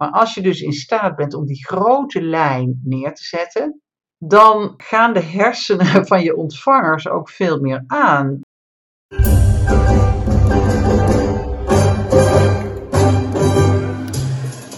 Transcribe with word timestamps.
Maar 0.00 0.10
als 0.10 0.34
je 0.34 0.42
dus 0.42 0.60
in 0.60 0.72
staat 0.72 1.16
bent 1.16 1.34
om 1.34 1.46
die 1.46 1.64
grote 1.64 2.22
lijn 2.22 2.80
neer 2.84 3.14
te 3.14 3.24
zetten, 3.24 3.80
dan 4.18 4.74
gaan 4.76 5.12
de 5.12 5.20
hersenen 5.20 6.06
van 6.06 6.22
je 6.22 6.36
ontvangers 6.36 7.08
ook 7.08 7.30
veel 7.30 7.60
meer 7.60 7.84
aan. 7.86 8.40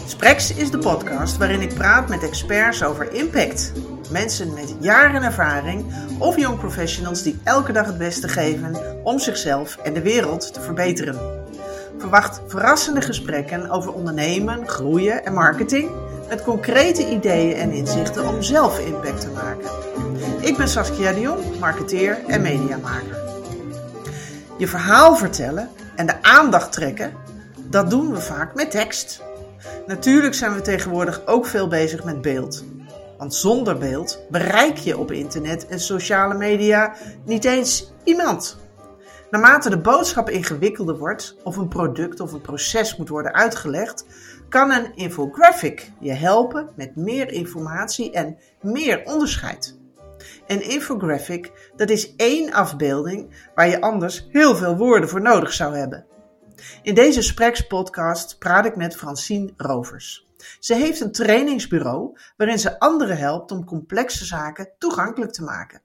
Sprex 0.07 0.57
is 0.57 0.71
de 0.71 0.79
podcast 0.79 1.37
waarin 1.37 1.61
ik 1.61 1.75
praat 1.75 2.09
met 2.09 2.23
experts 2.23 2.85
over 2.85 3.13
impact. 3.13 3.73
Mensen 4.11 4.55
met 4.55 4.77
jaren 4.81 5.23
ervaring 5.23 5.85
of 6.19 6.39
young 6.39 6.59
professionals 6.59 7.23
die 7.23 7.41
elke 7.45 7.73
dag 7.73 7.87
het 7.87 7.99
beste 7.99 8.29
geven 8.29 9.05
om 9.05 9.19
zichzelf 9.19 9.77
en 9.77 9.95
de 9.95 10.03
wereld 10.03 10.53
te 10.55 10.61
verbeteren. 10.61 11.42
Verwacht 12.03 12.41
verrassende 12.47 13.01
gesprekken 13.01 13.71
over 13.71 13.93
ondernemen, 13.93 14.69
groeien 14.69 15.25
en 15.25 15.33
marketing 15.33 15.91
met 16.29 16.43
concrete 16.43 17.11
ideeën 17.11 17.57
en 17.57 17.71
inzichten 17.71 18.29
om 18.29 18.43
zelf 18.43 18.79
impact 18.79 19.21
te 19.21 19.31
maken. 19.31 19.71
Ik 20.41 20.57
ben 20.57 20.69
Saskia 20.69 21.13
de 21.13 21.21
Jong, 21.21 21.59
marketeer 21.59 22.19
en 22.27 22.43
mediamaker. 22.43 23.17
Je 24.59 24.69
verhaal 24.69 25.17
vertellen 25.17 25.69
en 25.97 26.07
de 26.07 26.23
aandacht 26.23 26.73
trekken, 26.73 27.13
dat 27.71 27.91
doen 27.91 28.13
we 28.13 28.21
vaak 28.21 28.55
met 28.55 28.71
tekst. 28.71 29.23
Natuurlijk 29.87 30.35
zijn 30.35 30.55
we 30.55 30.61
tegenwoordig 30.61 31.27
ook 31.27 31.47
veel 31.47 31.69
bezig 31.69 32.05
met 32.05 32.23
beeld. 32.23 32.65
Want 33.19 33.35
zonder 33.35 33.79
beeld 33.79 34.21
bereik 34.31 34.77
je 34.77 34.99
op 34.99 35.13
internet 35.13 35.67
en 35.67 35.81
sociale 35.81 36.35
media 36.35 36.95
niet 37.25 37.45
eens 37.45 37.93
iemand. 38.05 38.57
Naarmate 39.33 39.71
de 39.71 39.81
boodschap 39.81 40.31
ingewikkelder 40.31 40.99
wordt 40.99 41.37
of 41.43 41.57
een 41.57 41.69
product 41.69 42.21
of 42.21 42.33
een 42.33 42.41
proces 42.41 42.97
moet 42.97 43.09
worden 43.09 43.33
uitgelegd, 43.33 44.05
kan 44.49 44.71
een 44.71 44.95
infographic 44.95 45.91
je 46.01 46.13
helpen 46.13 46.71
met 46.77 46.97
meer 46.97 47.29
informatie 47.29 48.11
en 48.11 48.39
meer 48.61 49.03
onderscheid. 49.05 49.79
Een 50.47 50.63
infographic, 50.63 51.71
dat 51.77 51.91
is 51.91 52.17
één 52.17 52.53
afbeelding 52.53 53.49
waar 53.55 53.69
je 53.69 53.81
anders 53.81 54.27
heel 54.29 54.57
veel 54.57 54.77
woorden 54.77 55.09
voor 55.09 55.23
nodig 55.23 55.53
zou 55.53 55.77
hebben. 55.77 56.07
In 56.83 56.95
deze 56.95 57.23
Spreks-podcast 57.23 58.39
praat 58.39 58.65
ik 58.65 58.77
met 58.77 58.97
Francine 58.97 59.53
Rovers. 59.57 60.27
Ze 60.59 60.75
heeft 60.75 61.01
een 61.01 61.13
trainingsbureau 61.13 62.19
waarin 62.37 62.59
ze 62.59 62.79
anderen 62.79 63.17
helpt 63.17 63.51
om 63.51 63.65
complexe 63.65 64.25
zaken 64.25 64.71
toegankelijk 64.79 65.33
te 65.33 65.43
maken. 65.43 65.83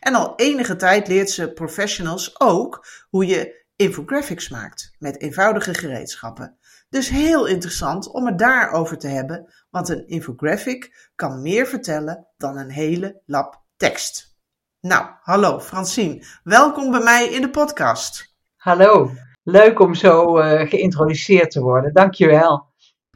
En 0.00 0.14
al 0.14 0.32
enige 0.36 0.76
tijd 0.76 1.08
leert 1.08 1.30
ze 1.30 1.52
professionals 1.52 2.40
ook 2.40 2.86
hoe 3.08 3.26
je 3.26 3.66
infographics 3.76 4.48
maakt 4.48 4.94
met 4.98 5.20
eenvoudige 5.20 5.74
gereedschappen. 5.74 6.58
Dus 6.88 7.08
heel 7.08 7.46
interessant 7.46 8.08
om 8.08 8.26
het 8.26 8.38
daarover 8.38 8.98
te 8.98 9.08
hebben, 9.08 9.52
want 9.70 9.88
een 9.88 10.06
infographic 10.06 11.10
kan 11.14 11.42
meer 11.42 11.66
vertellen 11.66 12.26
dan 12.36 12.56
een 12.56 12.70
hele 12.70 13.20
lap 13.26 13.62
tekst. 13.76 14.36
Nou, 14.80 15.06
hallo 15.20 15.60
Francine, 15.60 16.24
welkom 16.42 16.90
bij 16.90 17.02
mij 17.02 17.28
in 17.28 17.40
de 17.40 17.50
podcast. 17.50 18.36
Hallo, 18.56 19.10
leuk 19.42 19.80
om 19.80 19.94
zo 19.94 20.38
uh, 20.38 20.68
geïntroduceerd 20.68 21.50
te 21.50 21.60
worden, 21.60 21.92
dankjewel. 21.92 22.67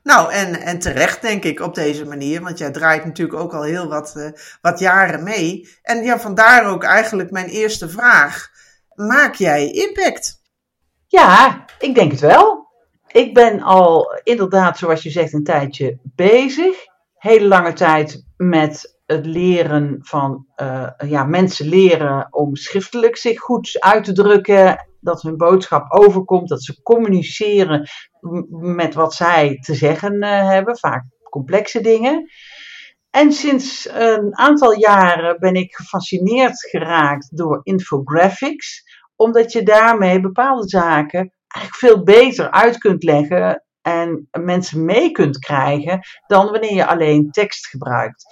Nou, 0.02 0.32
en, 0.32 0.60
en 0.60 0.78
terecht 0.78 1.22
denk 1.22 1.44
ik 1.44 1.60
op 1.60 1.74
deze 1.74 2.04
manier, 2.06 2.42
want 2.42 2.58
jij 2.58 2.70
draait 2.70 3.04
natuurlijk 3.04 3.38
ook 3.38 3.54
al 3.54 3.62
heel 3.62 3.88
wat, 3.88 4.14
uh, 4.16 4.30
wat 4.60 4.78
jaren 4.78 5.22
mee. 5.22 5.68
En 5.82 6.04
ja, 6.04 6.20
vandaar 6.20 6.66
ook 6.66 6.84
eigenlijk 6.84 7.30
mijn 7.30 7.48
eerste 7.48 7.88
vraag. 7.88 8.50
Maak 8.94 9.34
jij 9.34 9.70
impact? 9.70 10.40
Ja, 11.06 11.64
ik 11.78 11.94
denk 11.94 12.10
het 12.10 12.20
wel. 12.20 12.66
Ik 13.06 13.34
ben 13.34 13.60
al 13.60 14.20
inderdaad, 14.22 14.78
zoals 14.78 15.02
je 15.02 15.10
zegt, 15.10 15.32
een 15.32 15.44
tijdje 15.44 15.98
bezig. 16.02 16.76
Hele 17.14 17.46
lange 17.46 17.72
tijd 17.72 18.24
met 18.36 18.91
het 19.06 19.26
leren 19.26 19.98
van 20.00 20.46
uh, 20.56 20.90
ja, 21.06 21.24
mensen 21.24 21.68
leren 21.68 22.26
om 22.30 22.56
schriftelijk 22.56 23.16
zich 23.16 23.40
goed 23.40 23.76
uit 23.80 24.04
te 24.04 24.12
drukken 24.12 24.86
dat 25.00 25.22
hun 25.22 25.36
boodschap 25.36 25.92
overkomt, 25.92 26.48
dat 26.48 26.64
ze 26.64 26.82
communiceren 26.82 27.88
met 28.50 28.94
wat 28.94 29.14
zij 29.14 29.58
te 29.60 29.74
zeggen 29.74 30.14
uh, 30.14 30.48
hebben, 30.48 30.78
vaak 30.78 31.04
complexe 31.30 31.80
dingen. 31.80 32.30
En 33.10 33.32
sinds 33.32 33.88
een 33.92 34.36
aantal 34.36 34.72
jaren 34.72 35.38
ben 35.38 35.54
ik 35.54 35.74
gefascineerd 35.74 36.68
geraakt 36.68 37.36
door 37.36 37.60
infographics, 37.62 38.82
omdat 39.16 39.52
je 39.52 39.62
daarmee 39.62 40.20
bepaalde 40.20 40.68
zaken 40.68 41.32
eigenlijk 41.46 41.76
veel 41.76 42.02
beter 42.02 42.50
uit 42.50 42.78
kunt 42.78 43.02
leggen 43.02 43.64
en 43.82 44.28
mensen 44.30 44.84
mee 44.84 45.10
kunt 45.10 45.38
krijgen 45.38 46.00
dan 46.26 46.50
wanneer 46.50 46.74
je 46.74 46.86
alleen 46.86 47.30
tekst 47.30 47.66
gebruikt. 47.66 48.24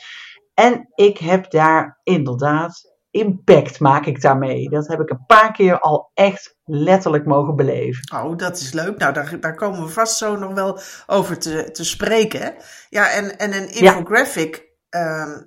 En 0.61 0.89
ik 0.95 1.19
heb 1.19 1.51
daar 1.51 2.01
inderdaad 2.03 2.95
impact 3.11 3.81
maak 3.81 4.07
ik 4.07 4.21
daarmee. 4.21 4.69
Dat 4.69 4.89
heb 4.89 5.01
ik 5.01 5.11
een 5.11 5.27
paar 5.27 5.53
keer 5.53 5.81
al 5.81 6.11
echt 6.15 6.57
letterlijk 6.65 7.27
mogen 7.27 7.57
beleven. 7.57 8.19
Oh, 8.19 8.37
dat 8.37 8.57
is 8.57 8.73
leuk. 8.73 8.99
Nou, 8.99 9.13
daar, 9.13 9.41
daar 9.41 9.55
komen 9.55 9.83
we 9.83 9.89
vast 9.89 10.17
zo 10.17 10.37
nog 10.37 10.53
wel 10.55 10.81
over 11.07 11.39
te, 11.39 11.71
te 11.71 11.85
spreken. 11.85 12.55
Ja, 12.89 13.11
en, 13.11 13.39
en 13.39 13.53
een 13.53 13.73
infographic, 13.73 14.69
ja. 14.89 15.01
Ehm, 15.01 15.43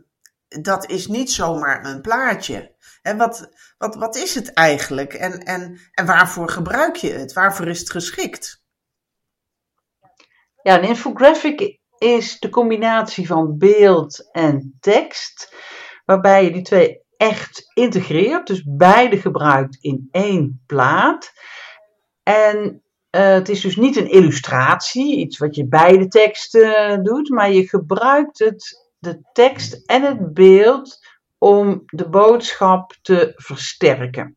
dat 0.62 0.90
is 0.90 1.08
niet 1.08 1.32
zomaar 1.32 1.86
een 1.86 2.02
plaatje. 2.02 2.76
En 3.02 3.18
wat, 3.18 3.50
wat, 3.78 3.96
wat 3.96 4.16
is 4.16 4.36
het 4.36 4.54
eigenlijk? 4.54 5.14
En, 5.14 5.44
en, 5.44 5.80
en 5.92 6.06
waarvoor 6.06 6.50
gebruik 6.50 6.96
je 6.96 7.12
het? 7.12 7.34
Waarvoor 7.34 7.68
is 7.68 7.80
het 7.80 7.92
geschikt? 7.92 8.64
Ja, 10.62 10.78
een 10.78 10.88
infographic 10.88 11.82
is 12.04 12.40
de 12.40 12.50
combinatie 12.50 13.28
van 13.28 13.58
beeld 13.58 14.30
en 14.32 14.78
tekst, 14.80 15.56
waarbij 16.06 16.44
je 16.44 16.52
die 16.52 16.62
twee 16.62 17.02
echt 17.18 17.72
integreert. 17.74 18.48
Dus 18.48 18.64
beide 18.66 19.18
gebruikt 19.18 19.78
in 19.82 20.08
één 20.12 20.64
plaat. 20.66 21.32
En 22.24 22.84
uh, 23.12 23.22
het 23.22 23.50
is 23.50 23.62
dus 23.62 23.76
niet 23.76 23.96
een 23.96 24.10
illustratie, 24.10 25.18
iets 25.18 25.38
wat 25.38 25.56
je 25.56 25.68
bij 25.68 25.98
de 25.98 26.08
tekst 26.08 26.56
uh, 26.56 26.98
doet, 27.02 27.30
maar 27.30 27.52
je 27.52 27.68
gebruikt 27.68 28.40
het, 28.40 28.90
de 29.00 29.22
tekst 29.34 29.84
en 29.86 30.02
het 30.02 30.34
beeld 30.34 31.00
om 31.38 31.84
de 31.86 32.10
boodschap 32.10 32.96
te 33.02 33.32
versterken. 33.36 34.36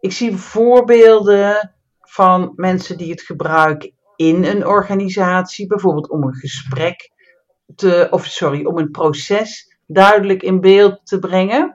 Ik 0.00 0.12
zie 0.12 0.36
voorbeelden 0.36 1.74
van 2.00 2.52
mensen 2.56 2.98
die 2.98 3.10
het 3.10 3.22
gebruiken 3.22 3.98
in 4.20 4.44
een 4.44 4.66
organisatie, 4.66 5.66
bijvoorbeeld 5.66 6.10
om 6.10 6.22
een 6.22 6.34
gesprek 6.34 7.10
te, 7.74 8.06
of 8.10 8.24
sorry, 8.24 8.64
om 8.64 8.78
een 8.78 8.90
proces 8.90 9.78
duidelijk 9.86 10.42
in 10.42 10.60
beeld 10.60 11.00
te 11.06 11.18
brengen. 11.18 11.72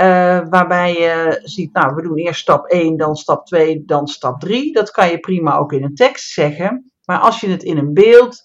Uh, 0.00 0.40
waarbij 0.48 0.92
je 0.92 1.40
ziet, 1.42 1.72
nou, 1.72 1.94
we 1.94 2.02
doen 2.02 2.16
eerst 2.16 2.40
stap 2.40 2.66
1, 2.66 2.96
dan 2.96 3.16
stap 3.16 3.46
2, 3.46 3.84
dan 3.84 4.06
stap 4.06 4.40
3. 4.40 4.72
Dat 4.72 4.90
kan 4.90 5.10
je 5.10 5.20
prima 5.20 5.56
ook 5.56 5.72
in 5.72 5.84
een 5.84 5.94
tekst 5.94 6.32
zeggen. 6.32 6.92
Maar 7.04 7.18
als 7.18 7.40
je 7.40 7.48
het 7.48 7.62
in 7.62 7.78
een 7.78 7.94
beeld 7.94 8.42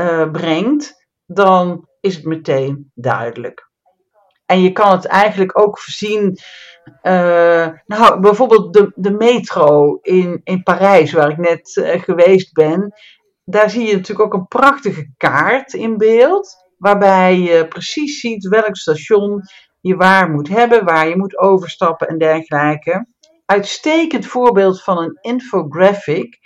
uh, 0.00 0.30
brengt, 0.30 1.06
dan 1.26 1.88
is 2.00 2.14
het 2.16 2.24
meteen 2.24 2.90
duidelijk. 2.94 3.72
En 4.46 4.62
je 4.62 4.72
kan 4.72 4.92
het 4.92 5.04
eigenlijk 5.04 5.58
ook 5.58 5.78
zien. 5.78 6.38
Uh, 7.02 7.68
nou, 7.86 8.20
bijvoorbeeld 8.20 8.72
de, 8.72 8.92
de 8.94 9.10
metro 9.10 9.98
in, 10.02 10.40
in 10.44 10.62
Parijs, 10.62 11.12
waar 11.12 11.30
ik 11.30 11.38
net 11.38 11.80
geweest 12.04 12.52
ben. 12.52 12.92
Daar 13.44 13.70
zie 13.70 13.86
je 13.86 13.96
natuurlijk 13.96 14.34
ook 14.34 14.40
een 14.40 14.48
prachtige 14.48 15.12
kaart 15.16 15.72
in 15.72 15.96
beeld 15.96 16.64
waarbij 16.78 17.38
je 17.38 17.68
precies 17.68 18.20
ziet 18.20 18.48
welk 18.48 18.76
station 18.76 19.42
je 19.80 19.96
waar 19.96 20.30
moet 20.30 20.48
hebben, 20.48 20.84
waar 20.84 21.08
je 21.08 21.16
moet 21.16 21.38
overstappen 21.38 22.08
en 22.08 22.18
dergelijke. 22.18 23.06
Uitstekend 23.46 24.26
voorbeeld 24.26 24.82
van 24.82 24.98
een 24.98 25.18
infographic. 25.20 26.38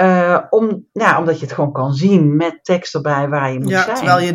Uh, 0.00 0.42
om, 0.50 0.88
ja, 0.92 1.18
omdat 1.18 1.38
je 1.38 1.44
het 1.44 1.54
gewoon 1.54 1.72
kan 1.72 1.94
zien 1.94 2.36
met 2.36 2.64
tekst 2.64 2.94
erbij 2.94 3.28
waar 3.28 3.52
je 3.52 3.58
moet 3.58 3.68
ja, 3.68 3.82
zijn. 3.82 3.96
Terwijl 3.96 4.26
je, 4.26 4.34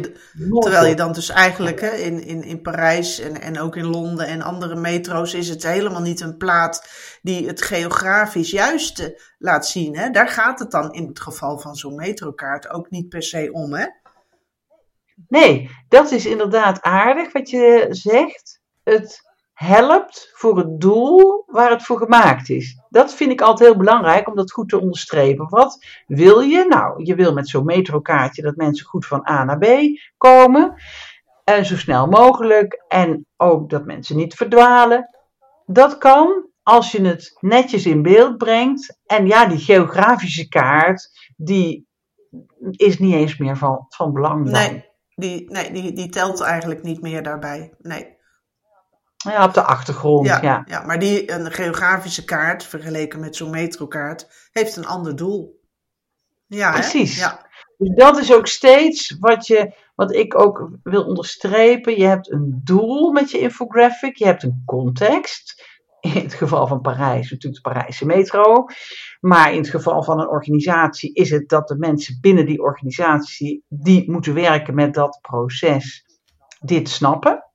terwijl 0.59 0.85
je 0.85 0.95
dan 0.95 1.11
dus 1.11 1.29
eigenlijk 1.29 1.81
hè, 1.81 1.89
in, 1.89 2.23
in, 2.23 2.43
in 2.43 2.61
Parijs 2.61 3.19
en, 3.19 3.41
en 3.41 3.59
ook 3.59 3.75
in 3.75 3.85
Londen 3.85 4.27
en 4.27 4.41
andere 4.41 4.75
metro's 4.75 5.33
is 5.33 5.49
het 5.49 5.63
helemaal 5.63 6.01
niet 6.01 6.21
een 6.21 6.37
plaat 6.37 6.89
die 7.21 7.47
het 7.47 7.61
geografisch 7.61 8.51
juiste 8.51 9.21
laat 9.37 9.67
zien. 9.67 9.97
Hè? 9.97 10.09
Daar 10.09 10.27
gaat 10.27 10.59
het 10.59 10.71
dan 10.71 10.91
in 10.91 11.07
het 11.07 11.19
geval 11.19 11.59
van 11.59 11.75
zo'n 11.75 11.95
metrokaart 11.95 12.69
ook 12.69 12.89
niet 12.89 13.09
per 13.09 13.23
se 13.23 13.49
om. 13.51 13.73
Hè? 13.73 13.85
Nee, 15.27 15.69
dat 15.87 16.11
is 16.11 16.25
inderdaad 16.25 16.81
aardig 16.81 17.31
wat 17.31 17.49
je 17.49 17.87
zegt. 17.89 18.59
Het 18.83 19.30
helpt 19.61 20.31
voor 20.33 20.57
het 20.57 20.79
doel 20.79 21.43
waar 21.47 21.69
het 21.69 21.83
voor 21.83 21.97
gemaakt 21.97 22.49
is. 22.49 22.79
Dat 22.89 23.13
vind 23.13 23.31
ik 23.31 23.41
altijd 23.41 23.69
heel 23.69 23.77
belangrijk 23.77 24.27
om 24.27 24.35
dat 24.35 24.51
goed 24.51 24.69
te 24.69 24.79
onderstrepen. 24.79 25.49
Wat 25.49 25.85
wil 26.07 26.39
je? 26.39 26.65
Nou, 26.69 27.03
je 27.03 27.15
wil 27.15 27.33
met 27.33 27.49
zo'n 27.49 27.65
metrokaartje 27.65 28.41
dat 28.41 28.55
mensen 28.55 28.85
goed 28.85 29.05
van 29.05 29.29
A 29.29 29.43
naar 29.43 29.57
B 29.57 29.65
komen. 30.17 30.73
En 31.43 31.65
zo 31.65 31.77
snel 31.77 32.07
mogelijk. 32.07 32.85
En 32.87 33.25
ook 33.37 33.69
dat 33.69 33.85
mensen 33.85 34.15
niet 34.15 34.33
verdwalen. 34.33 35.09
Dat 35.65 35.97
kan 35.97 36.49
als 36.63 36.91
je 36.91 37.01
het 37.01 37.37
netjes 37.39 37.85
in 37.85 38.01
beeld 38.01 38.37
brengt. 38.37 38.99
En 39.05 39.27
ja, 39.27 39.45
die 39.45 39.59
geografische 39.59 40.47
kaart, 40.47 41.09
die 41.37 41.87
is 42.71 42.99
niet 42.99 43.13
eens 43.13 43.37
meer 43.37 43.57
van, 43.57 43.85
van 43.89 44.13
belang. 44.13 44.49
Nee, 44.49 44.85
die, 45.15 45.51
nee 45.51 45.71
die, 45.71 45.93
die 45.93 46.09
telt 46.09 46.41
eigenlijk 46.41 46.83
niet 46.83 47.01
meer 47.01 47.23
daarbij. 47.23 47.73
Nee. 47.77 48.19
Ja, 49.23 49.45
op 49.45 49.53
de 49.53 49.63
achtergrond, 49.63 50.27
ja. 50.27 50.41
Ja, 50.41 50.63
ja. 50.67 50.85
maar 50.85 50.99
die, 50.99 51.31
een 51.31 51.51
geografische 51.51 52.23
kaart, 52.23 52.63
vergeleken 52.63 53.19
met 53.19 53.35
zo'n 53.35 53.49
metrokaart, 53.49 54.49
heeft 54.51 54.75
een 54.75 54.85
ander 54.85 55.15
doel. 55.15 55.59
Ja, 56.47 56.71
hè? 56.71 56.79
Precies. 56.79 57.19
Ja. 57.19 57.49
Dus 57.77 57.95
dat 57.95 58.17
is 58.17 58.33
ook 58.33 58.47
steeds 58.47 59.17
wat, 59.19 59.47
je, 59.47 59.73
wat 59.95 60.13
ik 60.13 60.39
ook 60.39 60.69
wil 60.83 61.03
onderstrepen. 61.03 61.97
Je 61.97 62.05
hebt 62.05 62.31
een 62.31 62.61
doel 62.63 63.11
met 63.11 63.31
je 63.31 63.39
infographic, 63.39 64.15
je 64.15 64.25
hebt 64.25 64.43
een 64.43 64.61
context. 64.65 65.69
In 65.99 66.11
het 66.11 66.33
geval 66.33 66.67
van 66.67 66.81
Parijs, 66.81 67.31
natuurlijk 67.31 67.63
de 67.63 67.69
Parijse 67.69 68.05
metro. 68.05 68.65
Maar 69.19 69.51
in 69.51 69.57
het 69.57 69.69
geval 69.69 70.03
van 70.03 70.19
een 70.19 70.29
organisatie 70.29 71.13
is 71.13 71.29
het 71.29 71.49
dat 71.49 71.67
de 71.67 71.77
mensen 71.77 72.17
binnen 72.21 72.45
die 72.45 72.61
organisatie 72.61 73.65
die 73.67 74.11
moeten 74.11 74.33
werken 74.33 74.75
met 74.75 74.93
dat 74.93 75.19
proces, 75.21 76.05
dit 76.59 76.89
snappen. 76.89 77.50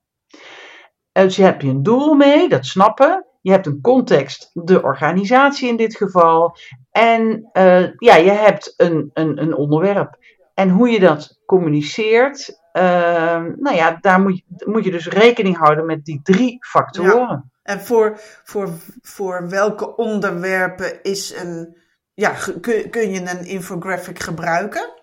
Dus 1.23 1.35
je 1.35 1.43
hebt 1.43 1.61
je 1.61 1.69
een 1.69 1.83
doel 1.83 2.13
mee, 2.13 2.49
dat 2.49 2.65
snappen. 2.65 3.25
Je 3.41 3.51
hebt 3.51 3.65
een 3.65 3.81
context, 3.81 4.49
de 4.53 4.83
organisatie 4.83 5.69
in 5.69 5.77
dit 5.77 5.95
geval. 5.95 6.57
En 6.91 7.49
eh, 7.51 7.93
ja, 7.97 8.15
je 8.15 8.31
hebt 8.31 8.73
een, 8.77 9.09
een, 9.13 9.41
een 9.41 9.55
onderwerp. 9.55 10.17
En 10.53 10.69
hoe 10.69 10.89
je 10.89 10.99
dat 10.99 11.39
communiceert, 11.45 12.61
eh, 12.71 13.43
nou 13.55 13.75
ja, 13.75 13.97
daar 14.01 14.21
moet 14.21 14.37
je, 14.37 14.43
moet 14.65 14.83
je 14.83 14.91
dus 14.91 15.07
rekening 15.07 15.57
houden 15.57 15.85
met 15.85 16.05
die 16.05 16.19
drie 16.23 16.65
factoren. 16.65 17.51
En 17.63 17.79
voor, 17.79 18.19
voor, 18.43 18.69
voor 19.01 19.49
welke 19.49 19.95
onderwerpen 19.95 21.03
is 21.03 21.35
een, 21.35 21.77
ja, 22.13 22.33
kun, 22.61 22.89
kun 22.89 23.09
je 23.09 23.19
een 23.19 23.45
infographic 23.45 24.19
gebruiken? 24.19 24.96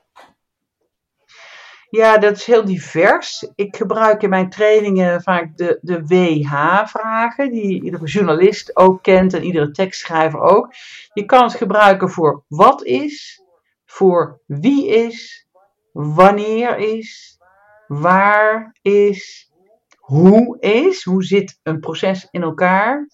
Ja, 1.94 2.18
dat 2.18 2.36
is 2.36 2.44
heel 2.44 2.64
divers. 2.64 3.46
Ik 3.54 3.76
gebruik 3.76 4.22
in 4.22 4.28
mijn 4.28 4.50
trainingen 4.50 5.22
vaak 5.22 5.56
de, 5.56 5.78
de 5.82 6.06
WH-vragen, 6.06 7.52
die 7.52 7.82
iedere 7.82 8.06
journalist 8.06 8.76
ook 8.76 9.02
kent 9.02 9.32
en 9.32 9.44
iedere 9.44 9.70
tekstschrijver 9.70 10.40
ook. 10.40 10.74
Je 11.12 11.24
kan 11.24 11.42
het 11.42 11.54
gebruiken 11.54 12.10
voor 12.10 12.44
wat 12.48 12.84
is, 12.84 13.42
voor 13.86 14.40
wie 14.46 14.88
is, 14.88 15.48
wanneer 15.92 16.76
is, 16.78 17.38
waar 17.86 18.76
is, 18.82 19.50
hoe 19.96 20.60
is, 20.60 21.04
hoe 21.04 21.24
zit 21.24 21.60
een 21.62 21.80
proces 21.80 22.28
in 22.30 22.42
elkaar. 22.42 23.08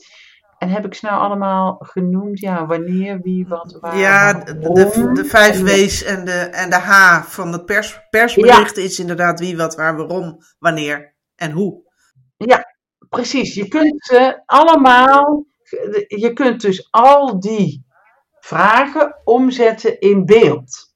En 0.60 0.68
heb 0.68 0.84
ik 0.84 0.94
ze 0.94 1.06
nou 1.06 1.20
allemaal 1.20 1.76
genoemd? 1.78 2.40
Ja, 2.40 2.66
wanneer, 2.66 3.20
wie, 3.20 3.46
wat, 3.48 3.78
waar. 3.80 3.96
ja, 3.96 4.32
de, 4.32 5.10
de, 5.14 5.24
vijf 5.24 5.62
W's 5.62 6.02
en 6.02 6.24
de, 6.24 6.32
en 6.32 6.70
de 6.70 6.76
H 6.76 7.22
van 7.22 7.52
het 7.52 7.64
pers, 7.64 8.00
persbericht 8.10 8.76
is 8.76 8.98
inderdaad 8.98 9.40
wie, 9.40 9.56
wat, 9.56 9.74
waar, 9.74 9.96
waarom, 9.96 10.38
wanneer 10.58 11.14
en 11.36 11.50
hoe. 11.50 11.82
Precies, 13.08 13.54
je 13.54 13.68
kunt 13.68 14.04
ze 14.04 14.42
allemaal, 14.46 15.46
je 16.06 16.32
kunt 16.34 16.60
dus 16.60 16.88
al 16.90 17.40
die 17.40 17.86
vragen 18.40 19.20
omzetten 19.24 20.00
in 20.00 20.24
beeld. 20.24 20.94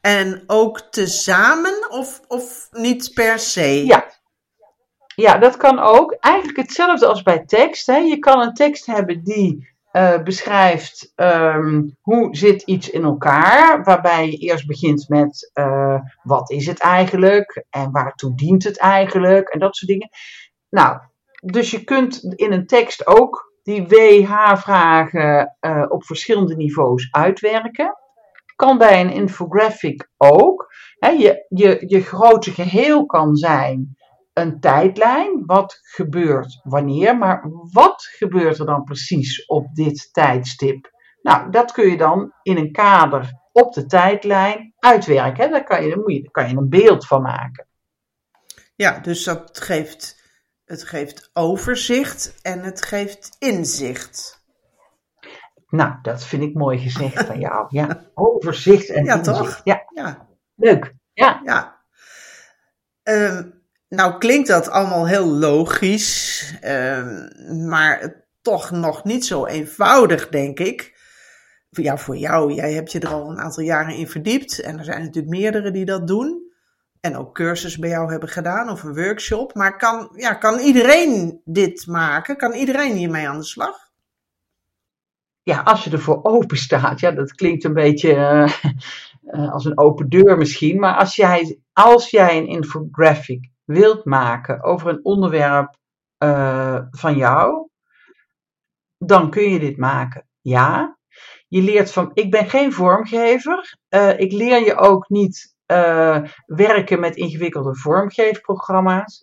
En 0.00 0.42
ook 0.46 0.80
tezamen 0.80 1.90
of, 1.90 2.20
of 2.26 2.68
niet 2.70 3.10
per 3.14 3.38
se? 3.38 3.86
Ja. 3.86 4.07
Ja, 5.20 5.38
dat 5.38 5.56
kan 5.56 5.78
ook. 5.78 6.16
Eigenlijk 6.20 6.56
hetzelfde 6.56 7.06
als 7.06 7.22
bij 7.22 7.44
tekst. 7.44 7.86
Hè. 7.86 7.96
Je 7.96 8.18
kan 8.18 8.40
een 8.40 8.54
tekst 8.54 8.86
hebben 8.86 9.24
die 9.24 9.68
eh, 9.90 10.22
beschrijft 10.22 11.12
ehm, 11.14 11.82
hoe 12.00 12.36
zit 12.36 12.62
iets 12.62 12.90
in 12.90 13.04
elkaar. 13.04 13.84
Waarbij 13.84 14.30
je 14.30 14.36
eerst 14.36 14.66
begint 14.66 15.08
met 15.08 15.50
eh, 15.52 16.00
wat 16.22 16.50
is 16.50 16.66
het 16.66 16.80
eigenlijk 16.80 17.64
en 17.70 17.90
waartoe 17.90 18.34
dient 18.34 18.64
het 18.64 18.78
eigenlijk 18.78 19.48
en 19.48 19.58
dat 19.58 19.76
soort 19.76 19.90
dingen. 19.90 20.08
Nou, 20.70 20.98
dus 21.40 21.70
je 21.70 21.84
kunt 21.84 22.34
in 22.34 22.52
een 22.52 22.66
tekst 22.66 23.06
ook 23.06 23.52
die 23.62 23.86
WH-vragen 23.86 25.56
eh, 25.60 25.84
op 25.88 26.04
verschillende 26.04 26.56
niveaus 26.56 27.08
uitwerken. 27.10 27.96
Kan 28.56 28.78
bij 28.78 29.00
een 29.00 29.12
infographic 29.12 30.08
ook. 30.16 30.66
Je, 30.98 31.44
je, 31.48 31.84
je 31.86 32.00
grote 32.00 32.50
geheel 32.50 33.06
kan 33.06 33.36
zijn 33.36 33.96
een 34.40 34.60
tijdlijn. 34.60 35.42
Wat 35.46 35.78
gebeurt 35.82 36.60
wanneer, 36.62 37.18
maar 37.18 37.44
wat 37.72 38.02
gebeurt 38.02 38.58
er 38.58 38.66
dan 38.66 38.84
precies 38.84 39.46
op 39.46 39.74
dit 39.74 40.08
tijdstip? 40.12 40.90
Nou, 41.22 41.50
dat 41.50 41.72
kun 41.72 41.90
je 41.90 41.96
dan 41.96 42.32
in 42.42 42.56
een 42.56 42.72
kader 42.72 43.32
op 43.52 43.72
de 43.72 43.86
tijdlijn 43.86 44.74
uitwerken. 44.78 45.50
Daar 45.50 45.64
kan 45.64 45.82
je, 45.82 45.88
daar 45.88 45.98
moet 45.98 46.12
je, 46.12 46.22
daar 46.22 46.30
kan 46.30 46.48
je 46.48 46.56
een 46.56 46.68
beeld 46.68 47.06
van 47.06 47.22
maken. 47.22 47.66
Ja, 48.74 48.98
dus 48.98 49.24
dat 49.24 49.60
geeft, 49.60 50.22
het 50.64 50.82
geeft 50.84 51.30
overzicht 51.32 52.38
en 52.42 52.60
het 52.62 52.82
geeft 52.82 53.36
inzicht. 53.38 54.36
Nou, 55.68 55.92
dat 56.02 56.24
vind 56.24 56.42
ik 56.42 56.54
mooi 56.54 56.78
gezegd 56.78 57.26
van 57.26 57.38
jou. 57.40 57.66
Ja, 57.68 58.00
overzicht 58.14 58.90
en 58.90 59.04
Ja, 59.04 59.16
inzicht. 59.16 59.36
toch? 59.38 59.60
Ja, 59.64 59.82
Ja, 59.94 60.28
leuk. 60.54 60.94
Ja, 61.12 61.40
ja. 61.44 61.76
Ehm, 63.02 63.50
nou 63.88 64.18
klinkt 64.18 64.48
dat 64.48 64.68
allemaal 64.68 65.06
heel 65.06 65.26
logisch, 65.26 66.54
ehm, 66.60 67.66
maar 67.66 68.14
toch 68.42 68.70
nog 68.70 69.04
niet 69.04 69.24
zo 69.24 69.46
eenvoudig, 69.46 70.28
denk 70.28 70.58
ik. 70.58 70.96
Ja, 71.70 71.96
voor 71.96 72.16
jou, 72.16 72.52
jij 72.52 72.72
hebt 72.72 72.92
je 72.92 73.00
er 73.00 73.08
al 73.08 73.30
een 73.30 73.40
aantal 73.40 73.62
jaren 73.62 73.94
in 73.94 74.08
verdiept 74.08 74.60
en 74.60 74.78
er 74.78 74.84
zijn 74.84 75.00
natuurlijk 75.00 75.34
meerdere 75.34 75.70
die 75.70 75.84
dat 75.84 76.06
doen. 76.06 76.46
En 77.00 77.16
ook 77.16 77.34
cursus 77.34 77.78
bij 77.78 77.88
jou 77.88 78.10
hebben 78.10 78.28
gedaan 78.28 78.70
of 78.70 78.82
een 78.82 78.94
workshop. 78.94 79.54
Maar 79.54 79.76
kan, 79.76 80.10
ja, 80.14 80.34
kan 80.34 80.58
iedereen 80.58 81.40
dit 81.44 81.86
maken? 81.86 82.36
Kan 82.36 82.52
iedereen 82.52 82.96
hiermee 82.96 83.28
aan 83.28 83.38
de 83.38 83.44
slag? 83.44 83.88
ja, 85.48 85.60
als 85.60 85.84
je 85.84 85.90
ervoor 85.90 86.20
open 86.22 86.56
staat, 86.56 87.00
ja, 87.00 87.10
dat 87.10 87.34
klinkt 87.34 87.64
een 87.64 87.74
beetje 87.74 88.14
eh, 88.14 88.52
eh, 89.22 89.52
als 89.52 89.64
een 89.64 89.78
open 89.78 90.08
deur 90.08 90.36
misschien, 90.36 90.78
maar 90.78 90.94
als 90.94 91.16
jij, 91.16 91.58
als 91.72 92.10
jij 92.10 92.36
een 92.36 92.46
infographic 92.46 93.50
wilt 93.68 94.04
maken 94.04 94.62
over 94.62 94.88
een 94.88 95.04
onderwerp 95.04 95.76
eh, 96.18 96.78
van 96.90 97.16
jou, 97.16 97.68
dan 98.98 99.30
kun 99.30 99.50
je 99.50 99.58
dit 99.58 99.76
maken. 99.76 100.28
Ja, 100.40 100.98
je 101.48 101.62
leert 101.62 101.92
van, 101.92 102.10
ik 102.14 102.30
ben 102.30 102.48
geen 102.48 102.72
vormgever, 102.72 103.78
eh, 103.88 104.18
ik 104.18 104.32
leer 104.32 104.64
je 104.64 104.76
ook 104.76 105.08
niet 105.08 105.56
eh, 105.66 106.22
werken 106.46 107.00
met 107.00 107.16
ingewikkelde 107.16 107.76
vormgeefprogramma's. 107.76 109.22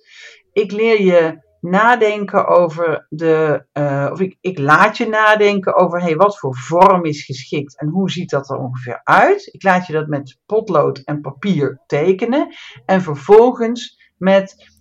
Ik 0.54 0.72
leer 0.72 1.02
je 1.02 1.44
nadenken 1.60 2.48
over 2.48 3.06
de, 3.10 3.66
of 4.12 4.20
ik, 4.20 4.38
ik 4.42 4.58
laat 4.58 4.98
je 4.98 5.08
nadenken 5.08 5.76
over, 5.76 6.02
hey, 6.02 6.16
wat 6.16 6.40
voor 6.40 6.56
vorm 6.56 7.06
is 7.06 7.26
geschikt 7.26 7.80
en 7.80 7.88
hoe 7.88 8.12
ziet 8.12 8.30
dat 8.30 8.50
er 8.50 8.58
ongeveer 8.58 9.02
uit. 9.04 9.50
Ik 9.52 9.64
laat 9.64 9.88
je 9.88 9.94
dat 9.94 10.08
met 10.08 10.38
potlood 10.46 10.98
en 10.98 11.22
papier 11.22 11.82
tekenen 11.86 12.56
en 12.86 13.02
vervolgens 13.02 14.04
met 14.18 14.74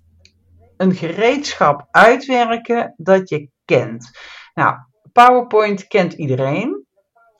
een 0.76 0.94
gereedschap 0.94 1.88
uitwerken 1.90 2.94
dat 2.96 3.28
je 3.28 3.48
kent. 3.64 4.10
Nou, 4.54 4.76
PowerPoint 5.12 5.86
kent 5.86 6.12
iedereen. 6.12 6.86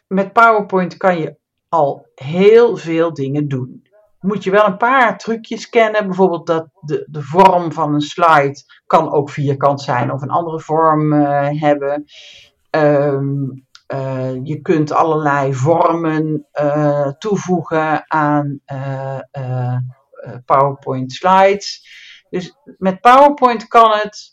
Met 0.06 0.32
PowerPoint 0.32 0.96
kan 0.96 1.18
je 1.18 1.36
al 1.68 2.06
heel 2.14 2.76
veel 2.76 3.14
dingen 3.14 3.48
doen. 3.48 3.82
Moet 4.20 4.44
je 4.44 4.50
wel 4.50 4.66
een 4.66 4.76
paar 4.76 5.18
trucjes 5.18 5.68
kennen, 5.68 6.06
bijvoorbeeld 6.06 6.46
dat 6.46 6.68
de, 6.80 7.06
de 7.10 7.22
vorm 7.22 7.72
van 7.72 7.94
een 7.94 8.00
slide 8.00 8.62
kan 8.86 9.12
ook 9.12 9.30
vierkant 9.30 9.80
zijn 9.80 10.12
of 10.12 10.22
een 10.22 10.30
andere 10.30 10.60
vorm 10.60 11.12
eh, 11.12 11.60
hebben. 11.60 12.04
Ehm, 12.70 13.34
eh, 13.86 14.44
je 14.44 14.60
kunt 14.62 14.92
allerlei 14.92 15.54
vormen 15.54 16.48
eh, 16.50 17.08
toevoegen 17.08 18.10
aan 18.10 18.60
PowerPoint 20.44 21.12
slides. 21.12 21.88
Dus 22.30 22.56
met 22.78 23.00
PowerPoint 23.00 23.66
kan 23.66 23.90
het. 23.92 24.32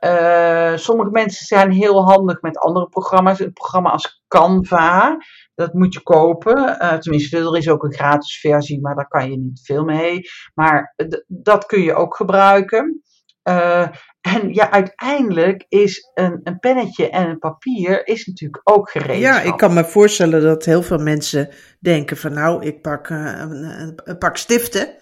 Eh, 0.00 0.76
sommige 0.76 1.10
mensen 1.10 1.46
zijn 1.46 1.72
heel 1.72 2.04
handig 2.04 2.40
met 2.40 2.58
andere 2.58 2.88
programma's. 2.88 3.40
Een 3.40 3.52
programma 3.52 3.90
als 3.90 4.22
Canva, 4.28 5.16
dat 5.54 5.72
moet 5.72 5.94
je 5.94 6.02
kopen. 6.02 6.78
Eh, 6.78 6.98
tenminste, 6.98 7.38
er 7.38 7.56
is 7.56 7.68
ook 7.68 7.84
een 7.84 7.94
gratis 7.94 8.40
versie, 8.40 8.80
maar 8.80 8.94
daar 8.94 9.08
kan 9.08 9.30
je 9.30 9.38
niet 9.38 9.60
veel 9.64 9.84
mee. 9.84 10.20
Maar 10.54 10.94
dat 11.26 11.66
kun 11.66 11.80
je 11.80 11.94
ook 11.94 12.16
gebruiken. 12.16 13.02
Eh, 13.48 13.88
en 14.20 14.54
ja, 14.54 14.70
uiteindelijk 14.70 15.64
is 15.68 16.10
een, 16.14 16.40
een 16.42 16.58
pennetje 16.58 17.10
en 17.10 17.28
een 17.28 17.38
papier 17.38 18.06
is 18.06 18.26
natuurlijk 18.26 18.60
ook 18.64 18.90
gereedschap. 18.90 19.20
Ja, 19.20 19.40
ik 19.40 19.56
kan 19.56 19.74
me 19.74 19.84
voorstellen 19.84 20.42
dat 20.42 20.64
heel 20.64 20.82
veel 20.82 20.98
mensen 20.98 21.48
denken 21.80 22.16
van 22.16 22.32
nou, 22.32 22.64
ik 22.64 22.82
pak 22.82 23.08
eh, 23.08 23.18
een, 23.38 24.00
een 24.04 24.18
pak 24.18 24.36
stiften. 24.36 24.96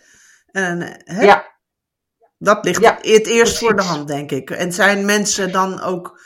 En, 0.57 0.83
eh, 0.83 1.17
hè, 1.17 1.25
Ja, 1.25 1.57
dat 2.39 2.65
ligt 2.65 2.81
ja, 2.81 2.95
het 2.95 3.07
eerst 3.07 3.27
precies. 3.27 3.59
voor 3.59 3.77
de 3.77 3.83
hand, 3.83 4.09
denk 4.09 4.31
ik. 4.31 4.51
En 4.51 4.73
zijn 4.73 5.05
mensen 5.05 5.53
dan 5.53 5.81
ook, 5.81 6.21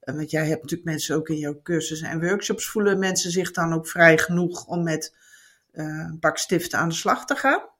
eh, 0.00 0.14
want 0.14 0.30
jij 0.30 0.46
hebt 0.46 0.62
natuurlijk 0.62 0.90
mensen 0.90 1.16
ook 1.16 1.28
in 1.28 1.36
jouw 1.36 1.60
cursussen 1.62 2.08
en 2.08 2.20
workshops, 2.20 2.68
voelen 2.68 2.98
mensen 2.98 3.30
zich 3.30 3.50
dan 3.50 3.72
ook 3.72 3.88
vrij 3.88 4.18
genoeg 4.18 4.66
om 4.66 4.82
met 4.82 5.16
een 5.72 6.16
pak 6.20 6.38
stiften 6.38 6.78
aan 6.78 6.88
de 6.88 6.94
slag 6.94 7.24
te 7.24 7.34
gaan? 7.34 7.70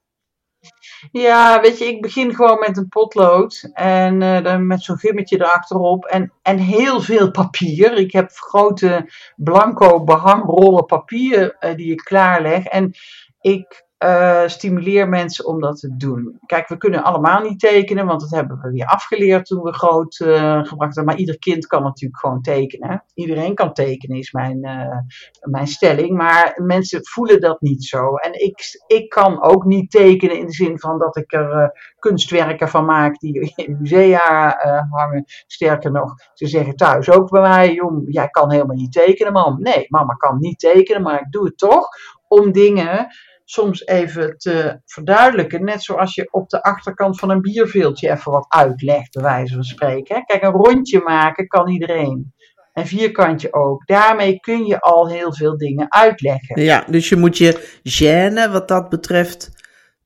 Ja, 1.11 1.61
weet 1.61 1.77
je, 1.77 1.85
ik 1.85 2.01
begin 2.01 2.35
gewoon 2.35 2.59
met 2.59 2.77
een 2.77 2.87
potlood 2.87 3.69
en 3.73 4.21
uh, 4.21 4.43
dan 4.43 4.67
met 4.67 4.83
zo'n 4.83 4.97
gummetje 4.97 5.35
erachterop 5.35 6.05
en, 6.05 6.33
en 6.41 6.57
heel 6.57 7.01
veel 7.01 7.31
papier. 7.31 7.93
Ik 7.93 8.11
heb 8.11 8.31
grote 8.31 9.11
blanco 9.35 10.03
behangrollen 10.03 10.85
papier 10.85 11.57
uh, 11.59 11.75
die 11.75 11.91
ik 11.91 11.97
klaarleg. 12.03 12.65
En 12.65 12.93
ik 13.41 13.85
uh, 14.03 14.47
stimuleer 14.47 15.09
mensen 15.09 15.45
om 15.45 15.59
dat 15.59 15.79
te 15.79 15.95
doen. 15.97 16.39
Kijk, 16.45 16.67
we 16.67 16.77
kunnen 16.77 17.03
allemaal 17.03 17.41
niet 17.41 17.59
tekenen, 17.59 18.05
want 18.05 18.21
dat 18.21 18.29
hebben 18.29 18.59
we 18.61 18.71
weer 18.71 18.85
afgeleerd 18.85 19.45
toen 19.45 19.63
we 19.63 19.73
groot 19.73 20.19
uh, 20.19 20.63
gebracht. 20.63 21.03
Maar 21.03 21.15
ieder 21.15 21.39
kind 21.39 21.67
kan 21.67 21.83
natuurlijk 21.83 22.19
gewoon 22.19 22.41
tekenen. 22.41 23.03
Iedereen 23.13 23.55
kan 23.55 23.73
tekenen, 23.73 24.17
is 24.17 24.31
mijn, 24.31 24.65
uh, 24.65 24.97
mijn 25.41 25.67
stelling. 25.67 26.17
Maar 26.17 26.53
mensen 26.55 26.99
voelen 27.05 27.39
dat 27.39 27.61
niet 27.61 27.83
zo. 27.83 28.15
En 28.15 28.43
ik, 28.43 28.59
ik 28.87 29.09
kan 29.09 29.43
ook 29.43 29.65
niet 29.65 29.91
tekenen 29.91 30.37
in 30.37 30.45
de 30.45 30.53
zin 30.53 30.79
van 30.79 30.99
dat 30.99 31.17
ik 31.17 31.33
er 31.33 31.71
kunstwerken 31.99 32.69
van 32.69 32.85
maak 32.85 33.19
die 33.19 33.53
in 33.55 33.77
musea 33.79 34.57
hangen. 34.89 35.23
Sterker 35.47 35.91
nog, 35.91 36.13
ze 36.33 36.47
zeggen 36.47 36.75
thuis 36.75 37.09
ook 37.09 37.29
bij 37.29 37.41
mij: 37.41 37.73
jong, 37.73 38.03
jij 38.05 38.27
kan 38.27 38.51
helemaal 38.51 38.75
niet 38.75 38.91
tekenen, 38.91 39.33
man. 39.33 39.61
Nee, 39.61 39.85
mama 39.87 40.13
kan 40.13 40.39
niet 40.39 40.59
tekenen, 40.59 41.01
maar 41.01 41.19
ik 41.19 41.31
doe 41.31 41.45
het 41.45 41.57
toch 41.57 41.87
om 42.27 42.51
dingen 42.51 43.07
soms 43.53 43.85
even 43.85 44.37
te 44.37 44.79
verduidelijken. 44.85 45.63
Net 45.63 45.83
zoals 45.83 46.15
je 46.15 46.27
op 46.31 46.49
de 46.49 46.61
achterkant 46.61 47.19
van 47.19 47.29
een 47.29 47.41
bierveeltje 47.41 48.11
even 48.11 48.31
wat 48.31 48.45
uitlegt, 48.49 49.13
bij 49.13 49.23
wijze 49.23 49.53
van 49.53 49.63
spreken. 49.63 50.25
Kijk, 50.25 50.43
een 50.43 50.51
rondje 50.51 50.99
maken 50.99 51.47
kan 51.47 51.69
iedereen. 51.69 52.33
En 52.73 52.87
vierkantje 52.87 53.53
ook. 53.53 53.87
Daarmee 53.87 54.39
kun 54.39 54.65
je 54.65 54.79
al 54.79 55.09
heel 55.09 55.33
veel 55.33 55.57
dingen 55.57 55.91
uitleggen. 55.91 56.61
Ja, 56.61 56.85
dus 56.89 57.09
je 57.09 57.15
moet 57.15 57.37
je 57.37 57.79
gêne 57.83 58.51
wat 58.51 58.67
dat 58.67 58.89
betreft 58.89 59.51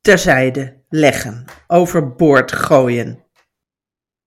terzijde 0.01 0.83
leggen. 0.89 1.45
Overboord 1.67 2.51
gooien. 2.51 3.26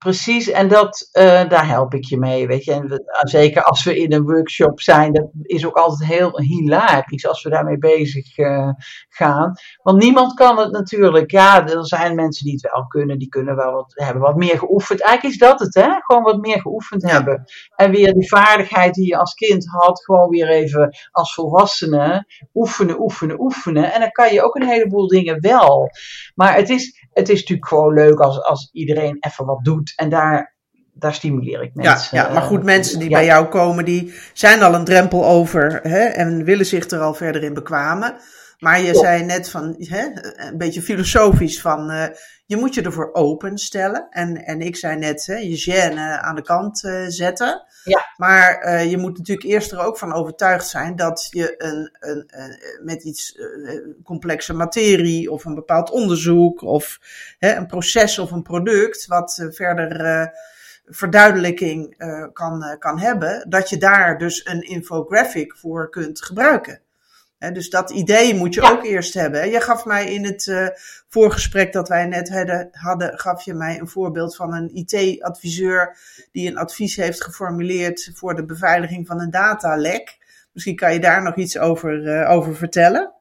Precies, 0.03 0.49
en 0.49 0.67
dat, 0.67 1.09
uh, 1.13 1.49
daar 1.49 1.67
help 1.67 1.93
ik 1.93 2.05
je 2.05 2.17
mee, 2.17 2.47
weet 2.47 2.63
je. 2.63 2.71
En 2.71 2.87
we, 2.87 3.19
zeker 3.21 3.63
als 3.63 3.83
we 3.83 3.97
in 3.97 4.13
een 4.13 4.23
workshop 4.23 4.81
zijn, 4.81 5.13
dat 5.13 5.29
is 5.41 5.65
ook 5.65 5.75
altijd 5.75 6.09
heel 6.09 6.39
hilarisch 6.39 7.27
als 7.27 7.43
we 7.43 7.49
daarmee 7.49 7.77
bezig 7.77 8.37
uh, 8.37 8.69
gaan. 9.09 9.53
Want 9.83 10.03
niemand 10.03 10.33
kan 10.33 10.57
het 10.57 10.71
natuurlijk. 10.71 11.31
Ja, 11.31 11.67
er 11.67 11.87
zijn 11.87 12.15
mensen 12.15 12.45
die 12.45 12.53
het 12.53 12.71
wel 12.71 12.87
kunnen, 12.87 13.19
die 13.19 13.29
kunnen 13.29 13.55
wel 13.55 13.71
wat, 13.71 13.91
hebben 13.95 14.21
wat 14.21 14.35
meer 14.35 14.57
geoefend. 14.57 15.01
Eigenlijk 15.01 15.35
is 15.35 15.47
dat 15.47 15.59
het, 15.59 15.73
hè? 15.73 15.89
Gewoon 15.99 16.23
wat 16.23 16.41
meer 16.41 16.61
geoefend 16.61 17.11
hebben. 17.11 17.43
En 17.75 17.91
weer 17.91 18.13
die 18.13 18.29
vaardigheid 18.29 18.93
die 18.93 19.07
je 19.07 19.17
als 19.17 19.33
kind 19.33 19.67
had, 19.67 20.03
gewoon 20.03 20.29
weer 20.29 20.49
even 20.49 20.95
als 21.11 21.33
volwassene 21.33 22.25
oefenen, 22.53 23.01
oefenen, 23.01 23.39
oefenen. 23.39 23.93
En 23.93 23.99
dan 23.99 24.11
kan 24.11 24.33
je 24.33 24.43
ook 24.43 24.55
een 24.55 24.67
heleboel 24.67 25.07
dingen 25.07 25.41
wel. 25.41 25.89
Maar 26.35 26.55
het 26.55 26.69
is, 26.69 27.07
het 27.13 27.29
is 27.29 27.39
natuurlijk 27.39 27.67
gewoon 27.67 27.93
leuk 27.93 28.19
als, 28.19 28.43
als 28.43 28.69
iedereen 28.71 29.17
even 29.19 29.45
wat 29.45 29.63
doet. 29.63 29.90
En 29.95 30.09
daar, 30.09 30.53
daar 30.93 31.13
stimuleer 31.13 31.63
ik 31.63 31.71
mensen. 31.73 32.17
Ja, 32.17 32.27
ja 32.27 32.33
maar 32.33 32.41
goed, 32.41 32.63
mensen 32.63 32.99
die 32.99 33.09
bij 33.09 33.25
jou 33.25 33.47
komen, 33.47 33.85
die 33.85 34.13
zijn 34.33 34.63
al 34.63 34.73
een 34.73 34.85
drempel 34.85 35.25
over 35.25 35.79
hè, 35.83 36.03
en 36.03 36.43
willen 36.43 36.65
zich 36.65 36.89
er 36.89 36.99
al 36.99 37.13
verder 37.13 37.43
in 37.43 37.53
bekwamen. 37.53 38.15
Maar 38.61 38.81
je 38.81 38.95
zei 38.95 39.23
net 39.23 39.49
van, 39.49 39.75
hè, 39.77 40.07
een 40.35 40.57
beetje 40.57 40.81
filosofisch 40.81 41.61
van, 41.61 41.91
uh, 41.91 42.05
je 42.45 42.57
moet 42.57 42.73
je 42.73 42.81
ervoor 42.81 43.13
openstellen. 43.13 44.07
En, 44.09 44.45
en 44.45 44.61
ik 44.61 44.75
zei 44.75 44.97
net, 44.97 45.25
hè, 45.25 45.35
je 45.35 45.57
gêne 45.57 46.21
aan 46.21 46.35
de 46.35 46.41
kant 46.41 46.83
uh, 46.83 47.05
zetten. 47.07 47.65
Ja. 47.83 48.05
Maar 48.17 48.65
uh, 48.65 48.89
je 48.89 48.97
moet 48.97 49.17
natuurlijk 49.17 49.47
eerst 49.47 49.71
er 49.71 49.79
ook 49.79 49.97
van 49.97 50.13
overtuigd 50.13 50.67
zijn 50.67 50.95
dat 50.95 51.27
je 51.29 51.53
een, 51.57 51.97
een, 51.99 52.23
een 52.27 52.59
met 52.83 53.03
iets 53.03 53.39
complexe 54.03 54.53
materie 54.53 55.31
of 55.31 55.45
een 55.45 55.55
bepaald 55.55 55.91
onderzoek 55.91 56.61
of 56.61 56.99
hè, 57.39 57.55
een 57.55 57.67
proces 57.67 58.19
of 58.19 58.31
een 58.31 58.43
product 58.43 59.05
wat 59.05 59.47
verder 59.49 60.31
verduidelijking 60.85 61.95
kan, 62.33 62.75
kan 62.79 62.99
hebben, 62.99 63.49
dat 63.49 63.69
je 63.69 63.77
daar 63.77 64.17
dus 64.17 64.45
een 64.45 64.61
infographic 64.61 65.55
voor 65.55 65.89
kunt 65.89 66.23
gebruiken 66.23 66.81
dus 67.49 67.69
dat 67.69 67.89
idee 67.89 68.35
moet 68.35 68.53
je 68.53 68.61
ook 68.61 68.83
eerst 68.83 69.13
hebben. 69.13 69.49
Je 69.49 69.61
gaf 69.61 69.85
mij 69.85 70.13
in 70.13 70.25
het 70.25 70.45
uh, 70.45 70.67
voorgesprek 71.07 71.73
dat 71.73 71.87
wij 71.87 72.05
net 72.05 72.29
hadden, 72.29 72.69
hadden, 72.71 73.19
gaf 73.19 73.45
je 73.45 73.53
mij 73.53 73.79
een 73.79 73.87
voorbeeld 73.87 74.35
van 74.35 74.53
een 74.53 74.75
IT-adviseur 74.75 75.97
die 76.31 76.49
een 76.49 76.57
advies 76.57 76.95
heeft 76.95 77.23
geformuleerd 77.23 78.11
voor 78.13 78.35
de 78.35 78.45
beveiliging 78.45 79.07
van 79.07 79.19
een 79.19 79.31
datalek. 79.31 80.17
Misschien 80.53 80.75
kan 80.75 80.93
je 80.93 80.99
daar 80.99 81.23
nog 81.23 81.35
iets 81.35 81.57
over, 81.57 82.01
uh, 82.01 82.31
over 82.31 82.55
vertellen. 82.55 83.13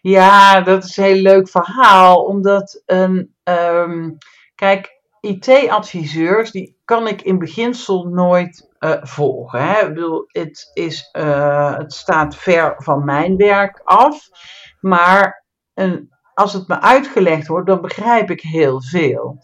Ja, 0.00 0.60
dat 0.60 0.84
is 0.84 0.96
een 0.96 1.04
heel 1.04 1.22
leuk 1.22 1.48
verhaal, 1.48 2.24
omdat 2.24 2.82
een, 2.86 3.34
um, 3.44 4.18
kijk, 4.54 4.95
IT-adviseurs, 5.20 6.50
die 6.50 6.80
kan 6.84 7.06
ik 7.06 7.22
in 7.22 7.38
beginsel 7.38 8.04
nooit 8.04 8.68
uh, 8.80 8.96
volgen. 9.00 9.62
Hè. 9.62 9.80
Ik 9.80 9.94
bedoel, 9.94 10.24
het, 10.26 10.70
is, 10.72 11.08
uh, 11.12 11.76
het 11.76 11.92
staat 11.92 12.36
ver 12.36 12.74
van 12.78 13.04
mijn 13.04 13.36
werk 13.36 13.80
af, 13.84 14.28
maar 14.80 15.44
als 16.34 16.52
het 16.52 16.68
me 16.68 16.80
uitgelegd 16.80 17.46
wordt, 17.46 17.66
dan 17.66 17.80
begrijp 17.80 18.30
ik 18.30 18.40
heel 18.40 18.82
veel. 18.82 19.38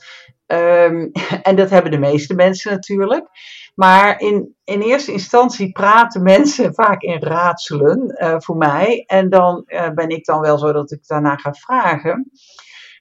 Um, 0.47 1.13
en 1.43 1.57
dat 1.57 1.71
hebben 1.71 1.91
de 1.91 1.99
meeste 1.99 2.35
mensen 2.35 2.73
natuurlijk. 2.73 3.29
Maar 3.75 4.21
in, 4.21 4.57
in 4.65 4.81
eerste 4.81 5.13
instantie 5.13 5.73
praten 5.73 6.23
mensen 6.23 6.75
vaak 6.85 7.03
in 7.03 7.23
raadselen 7.23 8.19
uh, 8.23 8.35
voor 8.39 8.57
mij. 8.57 9.05
En 9.07 9.31
dan 9.31 9.65
ben 9.95 10.09
ik 10.09 10.25
dan 10.25 10.41
wel 10.41 10.59
zo 10.59 10.73
dat 10.73 10.91
ik 10.91 11.07
daarna 11.07 11.37
ga 11.37 11.53
vragen. 11.53 12.31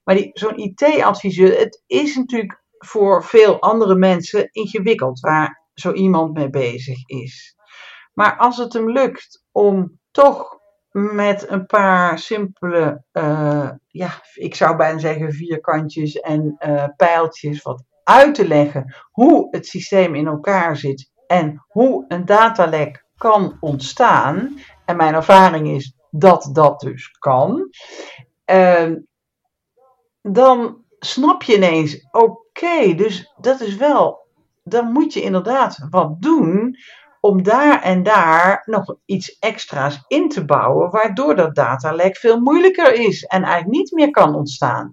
Maar 0.04 0.30
zo'n 0.34 0.58
IT-adviseur, 0.58 1.60
het 1.60 1.84
is 1.88 2.16
natuurlijk 2.16 2.61
voor 2.86 3.24
veel 3.24 3.62
andere 3.62 3.96
mensen 3.96 4.50
ingewikkeld 4.52 5.20
waar 5.20 5.62
zo 5.74 5.92
iemand 5.92 6.34
mee 6.34 6.50
bezig 6.50 7.08
is. 7.08 7.56
Maar 8.14 8.38
als 8.38 8.58
het 8.58 8.74
hem 8.74 8.92
lukt 8.92 9.44
om 9.52 10.00
toch 10.12 10.60
met 10.92 11.50
een 11.50 11.66
paar 11.66 12.20
simpele, 12.20 13.04
uh, 13.14 13.70
ja, 13.88 14.10
ik 14.34 14.56
zou 14.56 14.76
bijna 14.76 15.00
zeggen 15.00 15.32
vierkantjes 15.32 16.16
en 16.16 16.56
uh, 16.60 16.86
pijltjes 16.96 17.62
wat 17.62 17.84
uit 18.04 18.36
te 18.36 18.48
leggen 18.48 18.96
hoe 19.12 19.48
het 19.52 19.68
systeem 19.68 20.16
in 20.16 20.28
elkaar 20.28 20.78
zit 20.78 21.12
en 21.28 21.66
hoe 21.68 22.06
een 22.08 22.26
datalek 22.26 23.06
kan 23.18 23.58
ontstaan. 23.60 24.60
En 24.86 24.96
mijn 24.96 25.14
ervaring 25.14 25.68
is 25.68 25.96
dat 26.10 26.50
dat 26.54 26.80
dus 26.80 27.12
kan. 27.12 27.70
Uh, 28.52 28.92
dan 30.22 30.84
snap 31.06 31.44
je 31.44 31.56
ineens, 31.56 32.08
oké, 32.12 32.96
dus 32.96 33.34
dat 33.38 33.62
is 33.62 33.76
wel, 33.76 34.28
dan 34.64 34.92
moet 34.92 35.14
je 35.14 35.22
inderdaad 35.22 35.88
wat 35.90 36.22
doen 36.22 36.78
om 37.20 37.44
daar 37.44 37.82
en 37.82 38.04
daar 38.04 38.64
nog 38.66 38.96
iets 39.06 39.38
extra's 39.40 40.04
in 40.08 40.30
te 40.30 40.46
bouwen, 40.46 40.92
waardoor 40.92 41.36
dat 41.36 41.56
datalek 41.56 42.18
veel 42.18 42.40
moeilijker 42.40 42.94
is 42.94 43.24
en 43.24 43.44
eigenlijk 43.44 43.78
niet 43.78 43.92
meer 43.92 44.10
kan 44.10 44.36
ontstaan. 44.36 44.92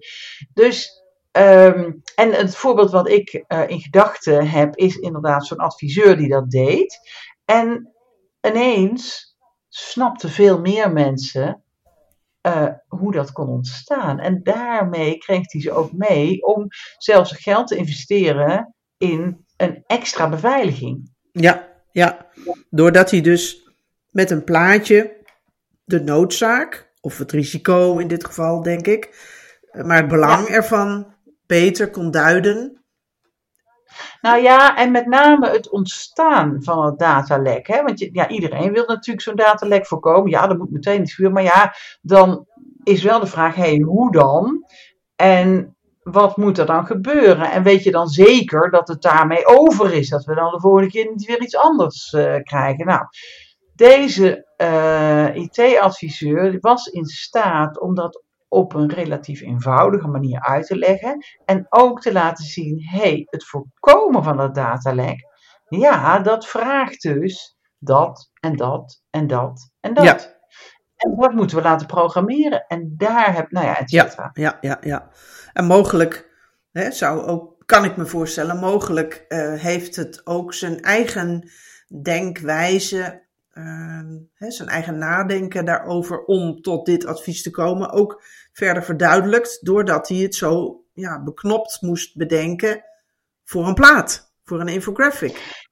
Dus, 0.55 1.03
um, 1.33 2.03
en 2.15 2.33
het 2.33 2.57
voorbeeld 2.57 2.91
wat 2.91 3.09
ik 3.09 3.45
uh, 3.49 3.69
in 3.69 3.81
gedachten 3.81 4.49
heb, 4.49 4.77
is 4.77 4.97
inderdaad 4.97 5.47
zo'n 5.47 5.59
adviseur 5.59 6.17
die 6.17 6.29
dat 6.29 6.51
deed. 6.51 6.99
En 7.45 7.93
ineens 8.41 9.37
snapten 9.69 10.31
veel 10.31 10.61
meer 10.61 10.93
mensen 10.93 11.63
uh, 12.49 12.69
hoe 12.87 13.13
dat 13.13 13.33
kon 13.33 13.49
ontstaan. 13.49 14.19
En 14.19 14.41
daarmee 14.43 15.19
kreeg 15.19 15.53
hij 15.53 15.61
ze 15.61 15.73
ook 15.73 15.93
mee 15.93 16.43
om 16.43 16.67
zelfs 16.99 17.33
geld 17.33 17.67
te 17.67 17.77
investeren 17.77 18.75
in 18.97 19.45
een 19.57 19.85
extra 19.87 20.29
beveiliging. 20.29 21.11
Ja, 21.33 21.69
ja. 21.93 22.27
Doordat 22.71 23.11
hij 23.11 23.21
dus 23.21 23.71
met 24.11 24.31
een 24.31 24.45
plaatje 24.45 25.17
de 25.85 26.01
noodzaak, 26.01 26.93
of 27.01 27.19
het 27.19 27.33
risico 27.33 27.99
in 27.99 28.09
dit 28.09 28.25
geval, 28.25 28.63
denk 28.63 28.87
ik, 28.87 29.27
maar 29.83 29.97
het 29.97 30.09
belang 30.09 30.47
ervan 30.47 31.15
beter 31.47 31.91
kon 31.91 32.11
duiden 32.11 32.78
nou 34.21 34.43
ja, 34.43 34.77
en 34.77 34.91
met 34.91 35.07
name 35.07 35.51
het 35.51 35.71
ontstaan 35.71 36.63
van 36.63 36.85
het 36.85 36.99
datalek. 36.99 37.67
Hè? 37.67 37.83
Want 37.83 37.99
je, 37.99 38.09
ja, 38.13 38.29
iedereen 38.29 38.73
wil 38.73 38.85
natuurlijk 38.87 39.21
zo'n 39.21 39.37
datalek 39.37 39.87
voorkomen. 39.87 40.31
Ja, 40.31 40.47
dat 40.47 40.59
moet 40.59 40.71
meteen 40.71 41.03
iets 41.03 41.15
gebeuren. 41.15 41.43
Maar 41.43 41.55
ja, 41.55 41.75
dan 42.03 42.47
is 42.83 43.03
wel 43.03 43.21
de 43.21 43.27
vraag, 43.27 43.55
hey, 43.55 43.79
hoe 43.79 44.13
dan? 44.13 44.65
En 45.17 45.77
wat 46.03 46.37
moet 46.37 46.59
er 46.59 46.67
dan 46.67 46.87
gebeuren? 46.87 47.51
En 47.51 47.63
weet 47.63 47.83
je 47.83 47.91
dan 47.91 48.09
zeker 48.09 48.71
dat 48.71 48.89
het 48.89 49.03
daarmee 49.03 49.47
over 49.47 49.93
is? 49.93 50.09
Dat 50.09 50.25
we 50.25 50.35
dan 50.35 50.51
de 50.51 50.61
volgende 50.61 50.89
keer 50.89 51.11
niet 51.11 51.27
weer 51.27 51.43
iets 51.43 51.57
anders 51.57 52.13
uh, 52.13 52.37
krijgen? 52.43 52.87
Nou, 52.87 53.03
deze 53.75 54.47
eh, 54.57 55.35
IT-adviseur 55.35 56.59
was 56.61 56.87
in 56.87 57.05
staat 57.05 57.81
om 57.81 57.95
dat 57.95 58.23
op 58.49 58.75
een 58.75 58.93
relatief 58.93 59.41
eenvoudige 59.41 60.09
manier 60.09 60.41
uit 60.41 60.67
te 60.67 60.79
leggen. 60.79 61.25
En 61.45 61.67
ook 61.69 62.01
te 62.01 62.13
laten 62.13 62.45
zien, 62.45 62.87
hey, 62.91 63.27
het 63.31 63.45
voorkomen 63.45 64.25
van 64.25 64.37
dat 64.37 64.55
datalek, 64.55 65.27
ja, 65.69 66.19
dat 66.19 66.47
vraagt 66.47 67.03
dus 67.03 67.57
dat 67.79 68.31
en 68.41 68.57
dat 68.57 69.03
en 69.11 69.27
dat 69.27 69.71
en 69.81 69.95
dat. 69.95 70.05
Ja. 70.05 70.17
En 70.97 71.17
dat 71.17 71.33
moeten 71.33 71.57
we 71.57 71.63
laten 71.63 71.87
programmeren. 71.87 72.65
En 72.67 72.95
daar 72.97 73.35
heb, 73.35 73.51
nou 73.51 73.67
ja, 73.67 73.79
et 73.79 73.91
cetera. 73.91 74.31
Ja, 74.33 74.59
ja, 74.61 74.79
ja, 74.81 74.89
ja. 74.91 75.11
En 75.53 75.65
mogelijk 75.65 76.31
hè, 76.73 76.91
zou 76.91 77.21
ook, 77.21 77.63
kan 77.65 77.85
ik 77.85 77.97
me 77.97 78.07
voorstellen, 78.07 78.59
mogelijk 78.59 79.25
uh, 79.29 79.55
heeft 79.55 79.97
het 79.97 80.27
ook 80.27 80.55
zijn 80.55 80.81
eigen 80.81 81.51
denkwijze, 82.03 83.28
uh, 83.59 84.51
zijn 84.51 84.69
eigen 84.69 84.99
nadenken 84.99 85.65
daarover 85.65 86.25
om 86.25 86.61
tot 86.63 86.87
dit 86.87 87.07
advies 87.07 87.43
te 87.43 87.51
komen, 87.51 87.91
ook 87.91 88.23
verder 88.53 88.83
verduidelijkt, 88.83 89.65
doordat 89.67 90.09
hij 90.09 90.19
het 90.19 90.35
zo 90.35 90.83
ja, 90.93 91.23
beknopt 91.23 91.83
moest 91.83 92.17
bedenken 92.17 92.85
voor 93.45 93.67
een 93.67 93.75
plaat, 93.75 94.33
voor 94.45 94.61
een 94.61 94.69
infographic. 94.69 95.67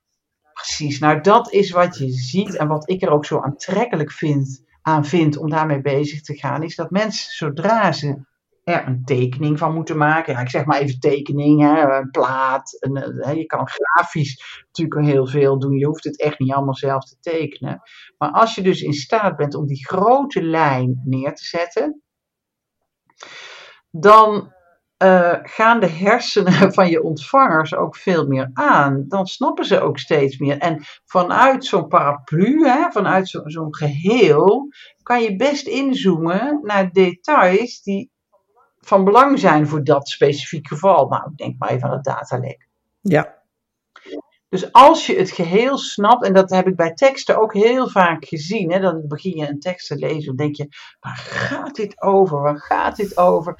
Precies, 0.52 0.98
nou 0.98 1.20
dat 1.20 1.52
is 1.52 1.70
wat 1.70 1.98
je 1.98 2.10
ziet 2.10 2.56
en 2.56 2.68
wat 2.68 2.90
ik 2.90 3.02
er 3.02 3.10
ook 3.10 3.24
zo 3.24 3.40
aantrekkelijk 3.40 4.12
vind, 4.12 4.64
aan 4.82 5.04
vind 5.04 5.36
om 5.36 5.50
daarmee 5.50 5.80
bezig 5.80 6.22
te 6.22 6.34
gaan, 6.34 6.62
is 6.62 6.76
dat 6.76 6.90
mensen 6.90 7.32
zodra 7.32 7.92
ze 7.92 8.24
er 8.66 8.86
een 8.86 9.04
tekening 9.04 9.58
van 9.58 9.74
moeten 9.74 9.96
maken, 9.96 10.32
ja, 10.32 10.40
ik 10.40 10.50
zeg 10.50 10.64
maar 10.64 10.80
even 10.80 11.00
tekening, 11.00 11.60
hè, 11.60 11.96
een 11.98 12.10
plaat, 12.10 12.76
een, 12.80 12.96
hè, 12.96 13.30
je 13.30 13.46
kan 13.46 13.68
grafisch 13.68 14.62
natuurlijk 14.66 15.06
heel 15.06 15.26
veel 15.26 15.58
doen, 15.58 15.78
je 15.78 15.86
hoeft 15.86 16.04
het 16.04 16.20
echt 16.20 16.38
niet 16.38 16.52
allemaal 16.52 16.74
zelf 16.74 17.04
te 17.04 17.16
tekenen. 17.20 17.80
Maar 18.18 18.30
als 18.30 18.54
je 18.54 18.62
dus 18.62 18.80
in 18.80 18.92
staat 18.92 19.36
bent 19.36 19.54
om 19.54 19.66
die 19.66 19.86
grote 19.86 20.42
lijn 20.42 21.02
neer 21.04 21.34
te 21.34 21.44
zetten, 21.44 22.02
dan 23.90 24.52
uh, 25.02 25.34
gaan 25.42 25.80
de 25.80 25.88
hersenen 25.88 26.72
van 26.74 26.88
je 26.88 27.02
ontvangers 27.02 27.74
ook 27.74 27.96
veel 27.96 28.26
meer 28.26 28.50
aan. 28.52 29.04
Dan 29.08 29.26
snappen 29.26 29.64
ze 29.64 29.80
ook 29.80 29.98
steeds 29.98 30.38
meer. 30.38 30.58
En 30.58 30.84
vanuit 31.04 31.64
zo'n 31.64 31.88
paraplu, 31.88 32.68
hè, 32.68 32.90
vanuit 32.90 33.28
zo'n 33.28 33.74
geheel, 33.74 34.68
kan 35.02 35.22
je 35.22 35.36
best 35.36 35.66
inzoomen 35.66 36.60
naar 36.62 36.92
details 36.92 37.82
die 37.82 38.14
van 38.86 39.04
belang 39.04 39.38
zijn 39.38 39.68
voor 39.68 39.84
dat 39.84 40.08
specifiek 40.08 40.68
geval. 40.68 41.08
Nou, 41.08 41.30
denk 41.34 41.58
maar 41.58 41.68
even 41.68 41.88
aan 41.88 41.94
het 41.94 42.04
datalek. 42.04 42.68
Ja. 43.00 43.34
Dus 44.48 44.72
als 44.72 45.06
je 45.06 45.16
het 45.16 45.30
geheel 45.30 45.78
snapt, 45.78 46.24
en 46.24 46.32
dat 46.32 46.50
heb 46.50 46.66
ik 46.66 46.76
bij 46.76 46.94
teksten 46.94 47.40
ook 47.40 47.54
heel 47.54 47.88
vaak 47.88 48.24
gezien, 48.24 48.72
hè, 48.72 48.80
dan 48.80 49.04
begin 49.08 49.36
je 49.36 49.48
een 49.48 49.60
tekst 49.60 49.86
te 49.86 49.96
lezen 49.96 50.30
en 50.30 50.36
denk 50.36 50.56
je, 50.56 50.68
waar 51.00 51.16
gaat 51.16 51.74
dit 51.74 52.02
over? 52.02 52.40
Waar 52.40 52.60
gaat 52.60 52.96
dit 52.96 53.16
over? 53.16 53.54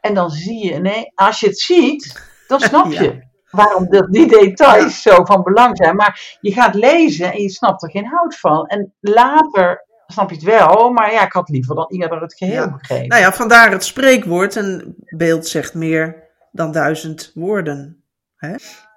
En 0.00 0.14
dan 0.14 0.30
zie 0.30 0.64
je, 0.64 0.78
nee, 0.78 1.12
als 1.14 1.40
je 1.40 1.46
het 1.46 1.58
ziet, 1.58 2.30
dan 2.46 2.60
snap 2.60 2.92
je 2.92 3.26
waarom 3.50 3.88
die 4.10 4.26
details 4.26 5.02
zo 5.02 5.24
van 5.24 5.42
belang 5.42 5.76
zijn. 5.76 5.96
Maar 5.96 6.38
je 6.40 6.52
gaat 6.52 6.74
lezen 6.74 7.32
en 7.32 7.42
je 7.42 7.50
snapt 7.50 7.82
er 7.82 7.90
geen 7.90 8.06
hout 8.06 8.38
van. 8.38 8.66
En 8.66 8.94
later 9.00 9.86
snap 10.12 10.30
je 10.30 10.36
het 10.36 10.44
wel, 10.44 10.90
maar 10.90 11.12
ja, 11.12 11.24
ik 11.24 11.32
had 11.32 11.48
liever 11.48 11.74
dan 11.74 11.86
eerder 11.88 12.20
het 12.20 12.34
geheel 12.34 12.62
ja. 12.62 12.70
begrepen. 12.70 13.08
Nou 13.08 13.22
ja, 13.22 13.32
vandaar 13.32 13.70
het 13.70 13.84
spreekwoord, 13.84 14.54
een 14.54 14.94
beeld 15.16 15.46
zegt 15.46 15.74
meer 15.74 16.28
dan 16.52 16.72
duizend 16.72 17.30
woorden. 17.34 18.04
Hè? 18.36 18.54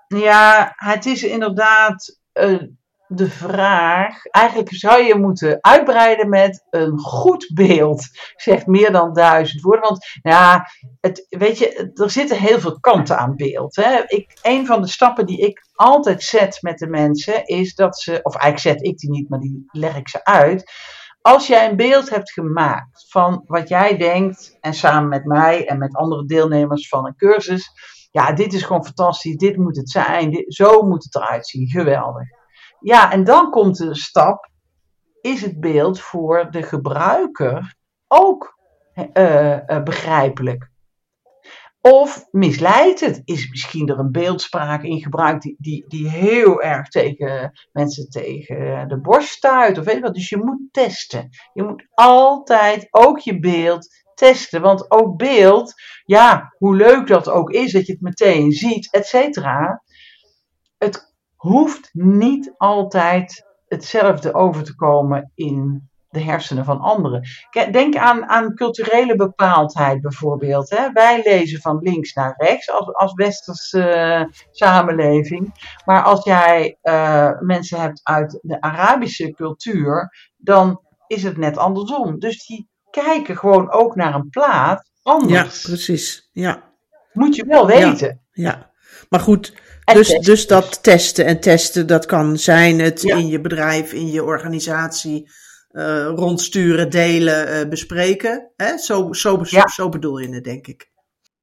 Ja, 0.08 0.74
het 0.76 1.06
is 1.06 1.24
inderdaad 1.24 2.20
uh, 2.34 2.62
de 3.08 3.30
vraag. 3.30 4.26
Eigenlijk 4.26 4.74
zou 4.74 5.04
je 5.04 5.16
moeten 5.16 5.58
uitbreiden 5.62 6.30
met 6.30 6.66
een 6.70 7.00
goed 7.00 7.52
beeld. 7.54 8.04
Zegt 8.36 8.68
meer 8.68 8.92
dan 8.92 9.14
duizend 9.14 9.62
woorden. 9.62 9.90
Want 9.90 10.06
ja, 10.22 10.66
het, 11.00 11.26
weet 11.30 11.58
je, 11.58 11.92
er 11.94 12.10
zitten 12.10 12.38
heel 12.38 12.60
veel 12.60 12.80
kanten 12.80 13.18
aan 13.18 13.36
beeld. 13.36 13.76
Hè. 13.76 14.04
Ik, 14.06 14.38
een 14.42 14.66
van 14.66 14.82
de 14.82 14.88
stappen 14.88 15.26
die 15.26 15.40
ik 15.40 15.62
altijd 15.74 16.24
zet 16.24 16.58
met 16.62 16.78
de 16.78 16.88
mensen 16.88 17.46
is 17.46 17.76
dat 17.76 18.00
ze, 18.00 18.20
of 18.24 18.36
eigenlijk 18.36 18.78
zet 18.78 18.88
ik 18.88 18.98
die 18.98 19.10
niet, 19.10 19.30
maar 19.30 19.40
die 19.40 19.64
leg 19.68 19.96
ik 19.96 20.10
ze 20.10 20.26
uit. 20.26 20.72
Als 21.22 21.48
jij 21.48 21.70
een 21.70 21.76
beeld 21.76 22.10
hebt 22.10 22.32
gemaakt 22.32 23.06
van 23.10 23.44
wat 23.46 23.70
jij 23.70 23.98
denkt, 23.98 24.58
en 24.62 24.74
samen 24.74 25.10
met 25.10 25.26
mij 25.26 25.68
en 25.68 25.78
met 25.78 25.96
andere 25.96 26.26
deelnemers 26.26 26.88
van 26.88 27.06
een 27.06 27.16
cursus 27.16 27.72
ja, 28.12 28.32
dit 28.32 28.54
is 28.54 28.64
gewoon 28.64 28.86
fantastisch, 28.86 29.38
dit 29.38 29.58
moet 29.58 29.76
het 29.76 29.90
zijn, 29.90 30.44
zo 30.48 30.82
moet 30.82 31.04
het 31.04 31.16
eruit 31.16 31.48
zien, 31.48 31.68
geweldig. 31.68 32.28
Ja, 32.80 33.12
en 33.12 33.24
dan 33.24 33.50
komt 33.50 33.78
de 33.78 33.96
stap, 33.96 34.50
is 35.22 35.42
het 35.42 35.60
beeld 35.60 36.00
voor 36.00 36.52
de 36.52 36.64
gebruiker 36.64 37.76
ook 38.08 38.58
uh, 39.14 39.58
uh, 39.68 39.84
begrijpelijk? 39.84 40.71
Of 41.82 42.28
misleidt 42.32 43.00
het? 43.00 43.22
Is 43.26 43.50
misschien 43.50 43.90
er 43.90 44.00
een 44.00 44.12
beeldspraak 44.12 44.84
in 44.84 45.02
gebruikt 45.02 45.42
die, 45.42 45.56
die, 45.60 45.86
die 45.88 46.10
heel 46.10 46.62
erg 46.62 46.88
tegen 46.88 47.52
mensen 47.72 48.10
tegen 48.10 48.88
de 48.88 49.00
borst 49.02 49.30
stuit? 49.30 49.78
Of 49.78 49.86
weet 49.86 49.96
je 49.96 50.02
wat? 50.02 50.14
Dus 50.14 50.30
je 50.30 50.38
moet 50.38 50.60
testen. 50.72 51.30
Je 51.54 51.64
moet 51.64 51.88
altijd 51.94 52.88
ook 52.92 53.20
je 53.20 53.40
beeld 53.40 53.88
testen. 54.14 54.62
Want 54.62 54.92
ook 54.92 55.18
beeld, 55.18 55.74
ja, 56.06 56.56
hoe 56.58 56.76
leuk 56.76 57.08
dat 57.08 57.30
ook 57.30 57.50
is 57.50 57.72
dat 57.72 57.86
je 57.86 57.92
het 57.92 58.02
meteen 58.02 58.52
ziet, 58.52 58.92
et 58.92 59.06
cetera. 59.06 59.84
Het 60.78 61.14
hoeft 61.36 61.90
niet 61.92 62.54
altijd 62.58 63.46
hetzelfde 63.68 64.34
over 64.34 64.64
te 64.64 64.76
komen 64.76 65.32
in 65.36 65.90
de 66.12 66.22
hersenen 66.22 66.66
van 66.66 66.80
anderen. 66.80 67.28
Denk 67.72 67.96
aan, 67.96 68.30
aan 68.30 68.56
culturele 68.56 69.16
bepaaldheid 69.16 70.02
bijvoorbeeld. 70.02 70.70
Hè. 70.70 70.92
Wij 70.92 71.22
lezen 71.24 71.62
van 71.62 71.80
links 71.82 72.14
naar 72.14 72.34
rechts 72.38 72.72
als, 72.72 72.94
als 72.94 73.14
westerse 73.14 73.96
uh, 73.96 74.40
samenleving. 74.52 75.54
Maar 75.86 76.04
als 76.04 76.24
jij 76.24 76.78
uh, 76.84 77.30
mensen 77.40 77.82
hebt 77.82 78.00
uit 78.04 78.40
de 78.42 78.62
Arabische 78.62 79.32
cultuur, 79.32 80.14
dan 80.38 80.82
is 81.08 81.24
het 81.24 81.38
net 81.38 81.58
andersom. 81.58 82.20
Dus 82.20 82.46
die 82.46 82.70
kijken 82.90 83.38
gewoon 83.38 83.72
ook 83.72 83.96
naar 83.96 84.16
een 84.16 84.30
plaat 84.30 84.92
anders. 85.02 85.62
Ja, 85.62 85.68
precies. 85.68 86.30
Ja. 86.32 86.64
Moet 87.14 87.36
je 87.36 87.46
wel 87.46 87.68
weten. 87.68 88.22
Ja, 88.32 88.44
ja. 88.44 88.72
maar 89.10 89.20
goed, 89.20 89.54
dus, 89.94 90.20
dus 90.20 90.48
dat 90.48 90.84
testen 90.84 91.26
en 91.26 91.40
testen, 91.40 91.88
dat 91.88 92.06
kan 92.06 92.38
zijn 92.38 92.80
het 92.80 93.04
in 93.04 93.28
je 93.28 93.42
bedrijf, 93.42 93.94
in 93.94 94.12
je 94.12 94.24
organisatie, 94.24 95.30
uh, 95.72 96.08
rondsturen, 96.08 96.90
delen, 96.90 97.64
uh, 97.64 97.70
bespreken. 97.70 98.52
Hè? 98.56 98.78
Zo, 98.78 99.14
zo, 99.14 99.40
ja. 99.44 99.68
zo 99.68 99.90
bedoel 99.90 100.18
je 100.18 100.34
het, 100.34 100.44
denk 100.44 100.68
ik. 100.68 100.92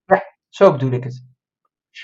Ja, 0.05 0.23
zo 0.49 0.73
bedoel 0.73 0.91
ik 0.91 1.05
het. 1.05 1.27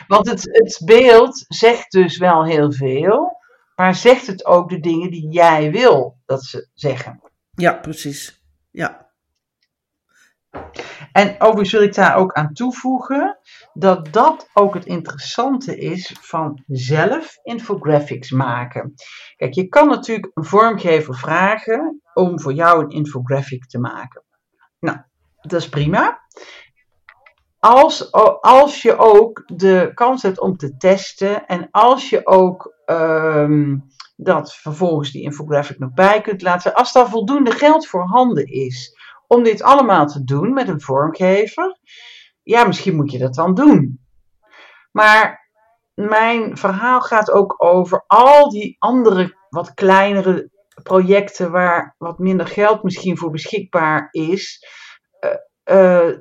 Want 0.07 0.31
het, 0.31 0.43
het 0.43 0.83
beeld 0.85 1.45
zegt 1.49 1.93
dus 1.93 2.19
wel 2.19 2.45
heel 2.45 2.73
veel, 2.73 3.37
maar 3.77 3.95
zegt 3.95 4.27
het 4.27 4.45
ook 4.45 4.69
de 4.69 4.81
dingen 4.81 5.11
die 5.11 5.29
jij 5.29 5.71
wil 5.71 6.21
dat 6.27 6.45
ze 6.45 6.69
zeggen. 6.75 7.21
Ja, 7.51 7.73
precies. 7.73 8.43
Ja. 8.71 9.13
En 11.13 11.35
overigens 11.39 11.73
wil 11.73 11.83
ik 11.83 11.95
daar 11.95 12.17
ook 12.17 12.33
aan 12.33 12.53
toevoegen 12.53 13.39
dat 13.73 14.13
dat 14.13 14.51
ook 14.53 14.75
het 14.75 14.85
interessante 14.85 15.79
is 15.79 16.17
van 16.21 16.63
zelf 16.67 17.39
infographics 17.43 18.31
maken. 18.31 18.95
Kijk, 19.37 19.55
je 19.55 19.69
kan 19.69 19.89
natuurlijk 19.89 20.31
een 20.35 20.45
vormgever 20.45 21.15
vragen 21.15 22.03
om 22.15 22.41
voor 22.41 22.53
jou 22.53 22.83
een 22.83 22.91
infographic 22.91 23.67
te 23.67 23.79
maken. 23.79 24.23
Nou, 24.81 24.99
dat 25.41 25.61
is 25.61 25.69
prima. 25.69 26.21
Als, 27.59 28.13
als 28.41 28.83
je 28.83 28.97
ook 28.97 29.43
de 29.47 29.91
kans 29.95 30.23
hebt 30.23 30.41
om 30.41 30.57
te 30.57 30.77
testen 30.77 31.47
en 31.47 31.69
als 31.71 32.11
je 32.11 32.27
ook 32.27 32.75
um, 32.87 33.87
dat 34.17 34.55
vervolgens 34.55 35.11
die 35.11 35.23
infographic 35.23 35.79
nog 35.79 35.93
bij 35.93 36.21
kunt 36.21 36.43
laten, 36.43 36.75
als 36.75 36.93
daar 36.93 37.09
voldoende 37.09 37.51
geld 37.51 37.87
voorhanden 37.87 38.47
is 38.47 38.97
om 39.27 39.43
dit 39.43 39.63
allemaal 39.63 40.07
te 40.07 40.25
doen 40.25 40.53
met 40.53 40.69
een 40.69 40.81
vormgever, 40.81 41.79
ja, 42.43 42.65
misschien 42.65 42.97
moet 42.97 43.13
je 43.13 43.19
dat 43.19 43.35
dan 43.35 43.55
doen. 43.55 44.01
Maar 44.93 45.51
mijn 45.95 46.57
verhaal 46.57 47.01
gaat 47.01 47.31
ook 47.31 47.65
over 47.65 48.05
al 48.07 48.49
die 48.49 48.77
andere, 48.79 49.37
wat 49.49 49.75
kleinere 49.75 50.51
projecten 50.85 51.51
waar 51.51 51.95
wat 51.99 52.19
minder 52.19 52.47
geld 52.47 52.83
misschien 52.83 53.19
voor 53.19 53.31
beschikbaar 53.31 54.09
is. 54.11 54.67
Uh, 55.21 55.77
uh, 55.77 56.17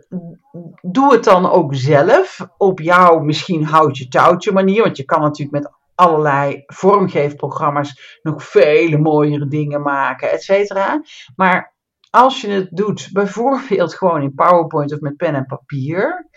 doe 0.81 1.13
het 1.13 1.23
dan 1.23 1.49
ook 1.49 1.75
zelf 1.75 2.47
op 2.57 2.79
jouw 2.79 3.19
misschien 3.19 3.65
houtje 3.65 4.07
touwtje 4.07 4.51
manier. 4.51 4.83
Want 4.83 4.97
je 4.97 5.05
kan 5.05 5.21
natuurlijk 5.21 5.63
met 5.63 5.73
allerlei 5.95 6.63
vormgeefprogramma's 6.65 8.19
nog 8.21 8.43
vele 8.43 8.97
mooiere 8.97 9.47
dingen 9.47 9.81
maken, 9.81 10.31
et 10.31 10.43
cetera. 10.43 11.01
Maar 11.35 11.75
als 12.09 12.41
je 12.41 12.49
het 12.49 12.69
doet, 12.71 13.09
bijvoorbeeld 13.11 13.95
gewoon 13.95 14.21
in 14.21 14.33
PowerPoint 14.33 14.93
of 14.93 14.99
met 14.99 15.17
pen 15.17 15.35
en 15.35 15.45
papier, 15.45 16.29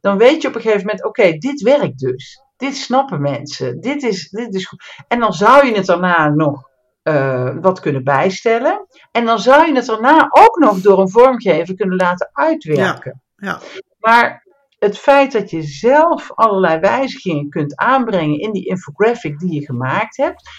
dan 0.00 0.18
weet 0.18 0.42
je 0.42 0.48
op 0.48 0.54
een 0.54 0.60
gegeven 0.60 0.86
moment: 0.86 1.04
oké, 1.04 1.32
dit 1.32 1.62
werkt 1.62 1.98
dus. 1.98 2.42
Dit 2.56 2.76
snappen 2.76 3.20
mensen. 3.20 3.80
Dit 3.80 4.02
is, 4.02 4.28
dit 4.30 4.54
is 4.54 4.66
goed. 4.66 5.04
En 5.08 5.20
dan 5.20 5.32
zou 5.32 5.66
je 5.66 5.74
het 5.74 5.86
daarna 5.86 6.28
nog 6.28 6.67
uh, 7.08 7.50
wat 7.60 7.80
kunnen 7.80 8.04
bijstellen. 8.04 8.86
En 9.12 9.24
dan 9.24 9.38
zou 9.38 9.66
je 9.66 9.74
het 9.74 9.86
daarna 9.86 10.26
ook 10.30 10.56
nog 10.58 10.80
door 10.80 10.98
een 10.98 11.10
vormgever 11.10 11.74
kunnen 11.74 11.96
laten 11.96 12.30
uitwerken. 12.32 13.22
Ja, 13.36 13.48
ja. 13.48 13.60
Maar 13.98 14.46
het 14.78 14.98
feit 14.98 15.32
dat 15.32 15.50
je 15.50 15.62
zelf 15.62 16.32
allerlei 16.34 16.80
wijzigingen 16.80 17.48
kunt 17.48 17.76
aanbrengen 17.76 18.38
in 18.38 18.52
die 18.52 18.66
infographic 18.66 19.38
die 19.38 19.52
je 19.52 19.64
gemaakt 19.66 20.16
hebt, 20.16 20.50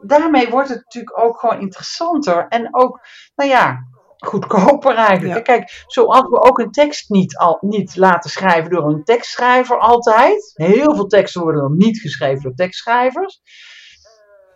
daarmee 0.00 0.50
wordt 0.50 0.68
het 0.68 0.82
natuurlijk 0.84 1.18
ook 1.18 1.40
gewoon 1.40 1.60
interessanter. 1.60 2.46
En 2.48 2.68
ook, 2.74 3.00
nou 3.34 3.50
ja, 3.50 3.78
goedkoper 4.16 4.94
eigenlijk. 4.94 5.44
Kijk, 5.44 5.84
zoals 5.86 6.28
we 6.28 6.40
ook 6.40 6.58
een 6.58 6.70
tekst 6.70 7.10
niet, 7.10 7.36
al, 7.36 7.58
niet 7.60 7.96
laten 7.96 8.30
schrijven 8.30 8.70
door 8.70 8.88
een 8.88 9.04
tekstschrijver 9.04 9.78
altijd. 9.78 10.52
Heel 10.54 10.94
veel 10.94 11.06
teksten 11.06 11.42
worden 11.42 11.62
dan 11.62 11.76
niet 11.76 12.00
geschreven 12.00 12.42
door 12.42 12.54
tekstschrijvers. 12.54 13.40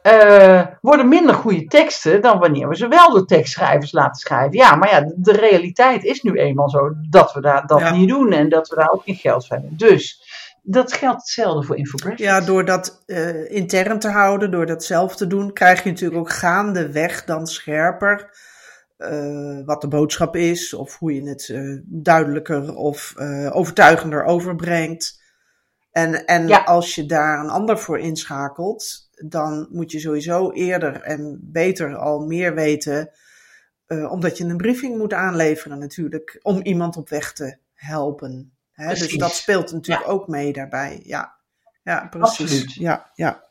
Uh, 0.06 0.62
worden 0.80 1.08
minder 1.08 1.34
goede 1.34 1.64
teksten 1.64 2.22
dan 2.22 2.38
wanneer 2.38 2.68
we 2.68 2.76
ze 2.76 2.88
wel 2.88 3.10
door 3.10 3.26
tekstschrijvers 3.26 3.92
laten 3.92 4.20
schrijven. 4.20 4.56
Ja, 4.56 4.74
maar 4.74 4.90
ja, 4.90 5.12
de, 5.16 5.32
realiteit 5.32 6.04
is 6.04 6.22
nu 6.22 6.32
eenmaal 6.32 6.70
zo 6.70 6.92
dat 7.10 7.32
we 7.32 7.40
daar, 7.40 7.66
dat 7.66 7.90
niet 7.90 8.08
doen 8.08 8.32
en 8.32 8.48
dat 8.48 8.68
we 8.68 8.76
daar 8.76 8.90
ook 8.90 9.02
geen 9.04 9.14
geld 9.14 9.46
vinden. 9.46 9.76
Dus 9.76 10.22
dat 10.62 10.92
geldt 10.92 11.20
hetzelfde 11.20 11.66
voor 11.66 11.76
infographics. 11.76 12.22
Ja, 12.22 12.40
door 12.40 12.64
dat 12.64 13.02
uh, 13.06 13.50
intern 13.50 13.98
te 13.98 14.08
houden, 14.08 14.50
door 14.50 14.66
dat 14.66 14.84
zelf 14.84 15.16
te 15.16 15.26
doen, 15.26 15.52
krijg 15.52 15.82
je 15.82 15.90
natuurlijk 15.90 16.20
ook 16.20 16.32
gaandeweg 16.32 17.24
dan 17.24 17.46
scherper 17.46 18.30
uh, 18.98 19.64
wat 19.64 19.80
de 19.80 19.88
boodschap 19.88 20.36
is, 20.36 20.74
of 20.74 20.98
hoe 20.98 21.14
je 21.14 21.28
het 21.28 21.54
duidelijker 21.84 22.74
of 22.74 23.14
overtuigender 23.50 24.24
overbrengt. 24.24 25.24
En, 25.96 26.26
en 26.26 26.64
als 26.64 26.94
je 26.94 27.06
daar 27.06 27.38
een 27.40 27.50
ander 27.50 27.78
voor 27.78 27.98
inschakelt, 27.98 29.08
dan 29.26 29.68
moet 29.70 29.90
je 29.90 29.98
sowieso 29.98 30.50
eerder 30.50 31.00
en 31.00 31.38
beter 31.42 31.96
al 31.96 32.18
meer 32.26 32.54
weten, 32.54 33.10
omdat 33.86 34.38
je 34.38 34.44
een 34.44 34.56
briefing 34.56 34.98
moet 34.98 35.12
aanleveren 35.12 35.78
natuurlijk, 35.78 36.38
om 36.42 36.60
iemand 36.62 36.96
op 36.96 37.08
weg 37.08 37.32
te 37.32 37.58
helpen. 37.74 38.56
Hè? 38.72 38.88
Dus 38.88 39.16
dat 39.16 39.34
speelt 39.34 39.72
natuurlijk 39.72 40.08
ook 40.08 40.28
mee 40.28 40.52
daarbij. 40.52 41.00
Ja, 41.04 41.34
ja 41.82 42.06
precies. 42.10 42.40
Absoluut. 42.40 42.74
Ja, 42.74 43.10
ja. 43.14 43.44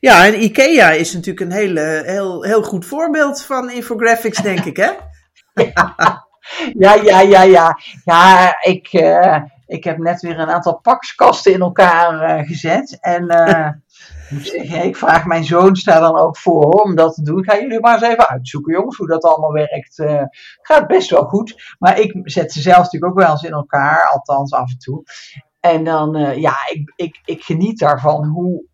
ja, 0.00 0.26
en 0.26 0.42
IKEA 0.42 0.90
is 0.90 1.12
natuurlijk 1.12 1.50
een 1.50 1.56
hele, 1.56 2.02
heel, 2.04 2.42
heel 2.42 2.62
goed 2.62 2.86
voorbeeld 2.86 3.42
van 3.42 3.70
infographics, 3.70 4.42
denk 4.42 4.64
ik, 4.64 4.76
hè? 4.76 4.90
Ja, 6.78 6.94
ja, 6.94 7.20
ja, 7.20 7.42
ja. 7.42 7.78
Ja, 8.04 8.56
ik, 8.60 8.92
uh, 8.92 9.42
ik 9.72 9.84
heb 9.84 9.98
net 9.98 10.20
weer 10.20 10.38
een 10.38 10.50
aantal 10.50 10.78
pakskasten 10.78 11.52
in 11.52 11.60
elkaar 11.60 12.38
uh, 12.38 12.46
gezet. 12.46 12.98
En 13.00 13.24
uh, 14.32 14.84
ik 14.84 14.96
vraag 14.96 15.24
mijn 15.24 15.44
zoon 15.44 15.78
daar 15.84 16.00
dan 16.00 16.18
ook 16.18 16.36
voor 16.36 16.64
om 16.64 16.94
dat 16.94 17.14
te 17.14 17.22
doen. 17.22 17.44
Ga 17.44 17.60
jullie 17.60 17.80
maar 17.80 17.94
eens 17.94 18.02
even 18.02 18.28
uitzoeken, 18.28 18.74
jongens, 18.74 18.96
hoe 18.96 19.06
dat 19.06 19.24
allemaal 19.24 19.52
werkt. 19.52 19.98
Uh, 19.98 20.22
gaat 20.62 20.86
best 20.86 21.10
wel 21.10 21.24
goed. 21.24 21.74
Maar 21.78 21.98
ik 21.98 22.20
zet 22.22 22.52
ze 22.52 22.60
zelf 22.60 22.76
natuurlijk 22.76 23.12
ook 23.12 23.18
wel 23.18 23.30
eens 23.30 23.42
in 23.42 23.52
elkaar, 23.52 24.08
althans 24.12 24.52
af 24.52 24.70
en 24.70 24.78
toe. 24.78 25.02
En 25.60 25.84
dan, 25.84 26.40
ja, 26.40 26.54
ik, 26.70 26.92
ik, 26.96 27.20
ik 27.24 27.42
geniet 27.42 27.78
daarvan 27.78 28.24
hoe, 28.24 28.64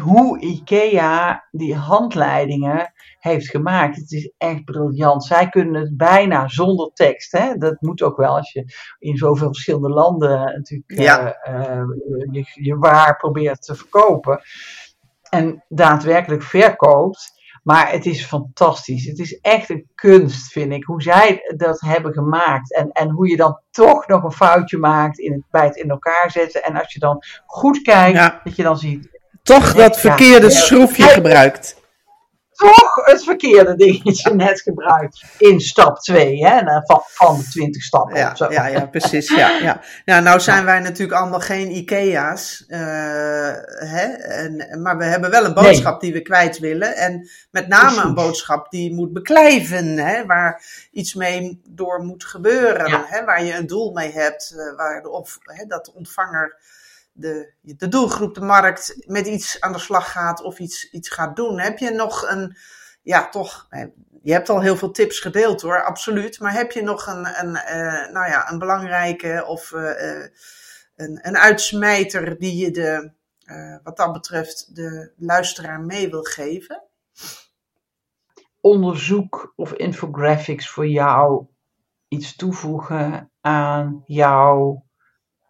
hoe 0.00 0.40
IKEA 0.40 1.44
die 1.50 1.76
handleidingen 1.76 2.92
heeft 3.24 3.50
gemaakt. 3.50 3.96
Het 3.96 4.12
is 4.12 4.32
echt 4.38 4.64
briljant. 4.64 5.24
Zij 5.24 5.48
kunnen 5.48 5.80
het 5.80 5.96
bijna 5.96 6.48
zonder 6.48 6.90
tekst. 6.92 7.32
Hè? 7.32 7.54
Dat 7.54 7.76
moet 7.80 8.02
ook 8.02 8.16
wel 8.16 8.36
als 8.36 8.52
je 8.52 8.64
in 8.98 9.16
zoveel 9.16 9.46
verschillende 9.46 9.88
landen 9.88 10.38
natuurlijk 10.38 11.00
ja. 11.00 11.36
je, 12.30 12.44
je 12.54 12.76
waar 12.76 13.16
probeert 13.16 13.62
te 13.62 13.74
verkopen 13.74 14.40
en 15.30 15.64
daadwerkelijk 15.68 16.42
verkoopt. 16.42 17.32
Maar 17.62 17.90
het 17.90 18.06
is 18.06 18.24
fantastisch. 18.24 19.04
Het 19.04 19.18
is 19.18 19.38
echt 19.40 19.70
een 19.70 19.90
kunst, 19.94 20.52
vind 20.52 20.72
ik. 20.72 20.84
Hoe 20.84 21.02
zij 21.02 21.54
dat 21.56 21.80
hebben 21.80 22.12
gemaakt. 22.12 22.74
En, 22.74 22.90
en 22.92 23.10
hoe 23.10 23.28
je 23.28 23.36
dan 23.36 23.60
toch 23.70 24.06
nog 24.06 24.22
een 24.22 24.32
foutje 24.32 24.78
maakt 24.78 25.18
in 25.18 25.32
het, 25.32 25.42
bij 25.50 25.64
het 25.64 25.76
in 25.76 25.90
elkaar 25.90 26.30
zetten. 26.30 26.62
En 26.64 26.76
als 26.76 26.92
je 26.92 26.98
dan 26.98 27.22
goed 27.46 27.82
kijkt, 27.82 28.44
dat 28.44 28.56
je 28.56 28.62
dan 28.62 28.78
ziet. 28.78 29.08
Toch 29.42 29.74
dat 29.74 30.00
verkeerde 30.00 30.50
schroefje 30.50 31.02
gebruikt 31.02 31.82
toch 32.54 33.04
het 33.04 33.24
verkeerde 33.24 33.74
dingetje 33.74 34.34
net 34.44 34.60
gebruikt 34.60 35.22
in 35.38 35.60
stap 35.60 35.98
2 35.98 36.46
hè, 36.46 36.60
van, 36.84 37.02
van 37.04 37.38
de 37.38 37.44
20 37.44 37.82
stappen. 37.82 38.16
Ja, 38.16 38.34
zo. 38.34 38.52
ja, 38.52 38.66
ja 38.66 38.86
precies. 38.86 39.28
Ja, 39.28 39.58
ja. 39.58 39.80
Ja, 40.04 40.20
nou 40.20 40.40
zijn 40.40 40.64
wij 40.64 40.80
natuurlijk 40.80 41.20
allemaal 41.20 41.40
geen 41.40 41.70
IKEA's, 41.76 42.64
uh, 42.68 42.78
hè, 42.78 44.06
en, 44.12 44.82
maar 44.82 44.96
we 44.96 45.04
hebben 45.04 45.30
wel 45.30 45.44
een 45.44 45.54
boodschap 45.54 46.00
die 46.00 46.12
we 46.12 46.22
kwijt 46.22 46.58
willen. 46.58 46.96
En 46.96 47.28
met 47.50 47.68
name 47.68 48.02
een 48.02 48.14
boodschap 48.14 48.70
die 48.70 48.94
moet 48.94 49.12
beklijven, 49.12 49.98
hè, 49.98 50.26
waar 50.26 50.62
iets 50.92 51.14
mee 51.14 51.60
door 51.68 52.00
moet 52.00 52.24
gebeuren, 52.24 53.04
hè, 53.06 53.24
waar 53.24 53.44
je 53.44 53.54
een 53.54 53.66
doel 53.66 53.92
mee 53.92 54.12
hebt, 54.12 54.54
uh, 54.56 54.76
waar 54.76 55.02
de, 55.02 55.10
of, 55.10 55.38
hè, 55.42 55.66
dat 55.66 55.84
de 55.84 55.94
ontvanger 55.94 56.56
de, 57.16 57.52
de 57.60 57.88
doelgroep, 57.88 58.34
de 58.34 58.40
markt, 58.40 59.04
met 59.06 59.26
iets 59.26 59.60
aan 59.60 59.72
de 59.72 59.78
slag 59.78 60.12
gaat 60.12 60.42
of 60.42 60.58
iets, 60.58 60.90
iets 60.90 61.08
gaat 61.08 61.36
doen. 61.36 61.58
Heb 61.58 61.78
je 61.78 61.90
nog 61.90 62.28
een, 62.28 62.56
ja 63.02 63.28
toch, 63.28 63.68
je 64.22 64.32
hebt 64.32 64.48
al 64.48 64.60
heel 64.60 64.76
veel 64.76 64.90
tips 64.90 65.18
gedeeld 65.18 65.62
hoor, 65.62 65.84
absoluut. 65.84 66.40
Maar 66.40 66.52
heb 66.52 66.72
je 66.72 66.82
nog 66.82 67.06
een, 67.06 67.26
een, 67.40 67.48
uh, 67.48 68.12
nou 68.12 68.28
ja, 68.28 68.50
een 68.50 68.58
belangrijke 68.58 69.44
of 69.46 69.70
uh, 69.70 70.26
een, 70.96 71.18
een 71.22 71.36
uitsmijter 71.36 72.38
die 72.38 72.56
je 72.56 72.70
de, 72.70 73.12
wat 73.82 73.96
dat 73.96 74.12
betreft 74.12 74.74
de 74.74 75.12
luisteraar 75.16 75.80
mee 75.80 76.10
wil 76.10 76.22
geven? 76.22 76.82
Onderzoek 78.60 79.52
of 79.56 79.72
infographics 79.72 80.70
voor 80.70 80.88
jou 80.88 81.46
iets 82.08 82.36
toevoegen 82.36 83.30
aan 83.40 84.02
jouw 84.06 84.83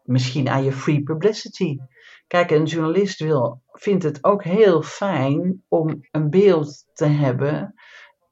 misschien 0.04 0.48
aan 0.48 0.64
je 0.64 0.72
free 0.72 1.02
publicity. 1.02 1.78
Kijk, 2.26 2.50
een 2.50 2.64
journalist 2.64 3.20
wil, 3.20 3.62
vindt 3.72 4.02
het 4.02 4.24
ook 4.24 4.44
heel 4.44 4.82
fijn 4.82 5.62
om 5.68 6.00
een 6.10 6.30
beeld 6.30 6.84
te 6.92 7.06
hebben, 7.06 7.74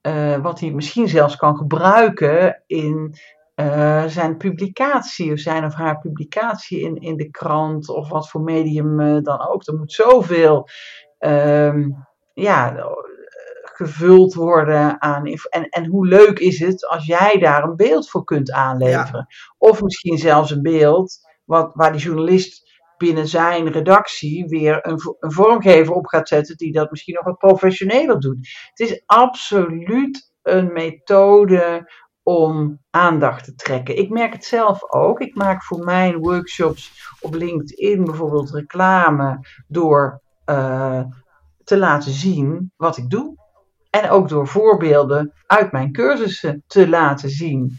uh, 0.02 0.36
wat 0.36 0.60
hij 0.60 0.70
misschien 0.70 1.08
zelfs 1.08 1.36
kan 1.36 1.56
gebruiken 1.56 2.62
in 2.66 3.14
uh, 3.56 4.04
zijn 4.06 4.36
publicatie, 4.36 5.32
of 5.32 5.38
zijn 5.38 5.64
of 5.64 5.74
haar 5.74 5.98
publicatie 5.98 6.80
in, 6.80 6.96
in 6.96 7.16
de 7.16 7.30
krant, 7.30 7.88
of 7.88 8.08
wat 8.08 8.28
voor 8.28 8.40
medium 8.40 9.00
uh, 9.00 9.22
dan 9.22 9.48
ook. 9.48 9.66
Er 9.66 9.76
moet 9.76 9.92
zoveel 9.92 10.68
um, 11.18 12.06
ja, 12.32 12.86
gevuld 13.62 14.34
worden 14.34 15.02
aan. 15.02 15.24
En, 15.26 15.68
en 15.68 15.86
hoe 15.86 16.06
leuk 16.06 16.38
is 16.38 16.58
het 16.58 16.86
als 16.88 17.06
jij 17.06 17.38
daar 17.38 17.62
een 17.64 17.76
beeld 17.76 18.10
voor 18.10 18.24
kunt 18.24 18.52
aanleveren? 18.52 19.26
Of 19.58 19.82
misschien 19.82 20.18
zelfs 20.18 20.50
een 20.50 20.62
beeld 20.62 21.18
wat, 21.44 21.70
waar 21.74 21.92
die 21.92 22.00
journalist 22.00 22.70
binnen 22.96 23.28
zijn 23.28 23.72
redactie 23.72 24.46
weer 24.46 24.86
een, 24.86 25.00
vormgever 25.18 25.94
op 25.94 26.06
gaat 26.06 26.28
zetten 26.28 26.56
die 26.56 26.72
dat 26.72 26.90
misschien 26.90 27.14
nog 27.14 27.24
wat 27.24 27.38
professioneler 27.38 28.20
doet. 28.20 28.48
Het 28.74 28.88
is 28.90 29.02
absoluut 29.06 30.32
een 30.42 30.72
methode 30.72 31.90
om 32.22 32.78
aandacht 32.90 33.44
te 33.44 33.54
trekken. 33.54 33.98
Ik 33.98 34.10
merk 34.10 34.32
het 34.32 34.44
zelf 34.44 34.92
ook. 34.92 35.20
Ik 35.20 35.34
maak 35.34 35.62
voor 35.62 35.84
mijn 35.84 36.18
workshops 36.18 37.10
op 37.20 37.34
LinkedIn 37.34 38.04
bijvoorbeeld 38.04 38.50
reclame 38.50 39.46
door 39.66 40.20
uh, 40.46 41.02
te 41.64 41.78
laten 41.78 42.12
zien 42.12 42.72
wat 42.76 42.96
ik 42.96 43.10
doe. 43.10 43.40
En 43.90 44.10
ook 44.10 44.28
door 44.28 44.48
voorbeelden 44.48 45.32
uit 45.46 45.72
mijn 45.72 45.92
cursussen 45.92 46.62
te 46.66 46.88
laten 46.88 47.30
zien. 47.30 47.78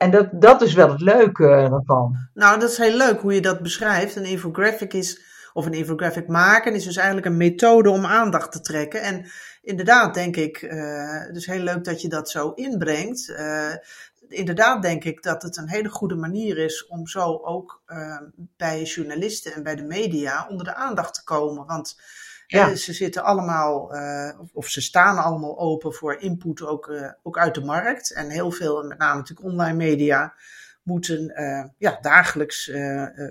En 0.00 0.10
dat, 0.10 0.28
dat 0.32 0.62
is 0.62 0.74
wel 0.74 0.90
het 0.90 1.00
leuke 1.00 1.46
ervan. 1.46 2.28
Nou, 2.34 2.60
dat 2.60 2.70
is 2.70 2.78
heel 2.78 2.96
leuk 2.96 3.20
hoe 3.20 3.34
je 3.34 3.40
dat 3.40 3.62
beschrijft. 3.62 4.16
Een 4.16 4.24
infographic 4.24 4.92
is, 4.92 5.20
of 5.52 5.66
een 5.66 5.72
infographic 5.72 6.28
maken, 6.28 6.74
is 6.74 6.84
dus 6.84 6.96
eigenlijk 6.96 7.26
een 7.26 7.36
methode 7.36 7.90
om 7.90 8.04
aandacht 8.04 8.52
te 8.52 8.60
trekken. 8.60 9.02
En 9.02 9.30
inderdaad, 9.62 10.14
denk 10.14 10.36
ik, 10.36 10.62
uh, 10.62 11.32
dus 11.32 11.46
heel 11.46 11.62
leuk 11.62 11.84
dat 11.84 12.02
je 12.02 12.08
dat 12.08 12.30
zo 12.30 12.50
inbrengt. 12.50 13.28
Uh, 13.28 13.74
inderdaad 14.28 14.82
denk 14.82 15.04
ik 15.04 15.22
dat 15.22 15.42
het 15.42 15.56
een 15.56 15.68
hele 15.68 15.88
goede 15.88 16.16
manier 16.16 16.58
is 16.58 16.86
om 16.86 17.06
zo 17.06 17.40
ook 17.42 17.82
bij 18.56 18.82
journalisten 18.82 19.52
en 19.52 19.62
bij 19.62 19.76
de 19.76 19.84
media 19.84 20.46
onder 20.48 20.66
de 20.66 20.74
aandacht 20.74 21.14
te 21.14 21.24
komen. 21.24 21.66
Want 21.66 22.00
ja. 22.50 22.74
ze 22.74 22.92
zitten 22.92 23.22
allemaal, 23.22 23.94
uh, 23.94 24.38
of 24.52 24.68
ze 24.68 24.80
staan 24.80 25.18
allemaal 25.18 25.58
open 25.58 25.92
voor 25.92 26.20
input 26.20 26.62
ook, 26.62 26.86
uh, 26.86 27.10
ook 27.22 27.38
uit 27.38 27.54
de 27.54 27.64
markt. 27.64 28.12
En 28.12 28.30
heel 28.30 28.50
veel, 28.50 28.82
met 28.82 28.98
name 28.98 29.18
natuurlijk 29.18 29.48
online 29.48 29.76
media, 29.76 30.34
moeten 30.82 31.40
uh, 31.40 31.64
ja, 31.78 31.98
dagelijks 32.00 32.64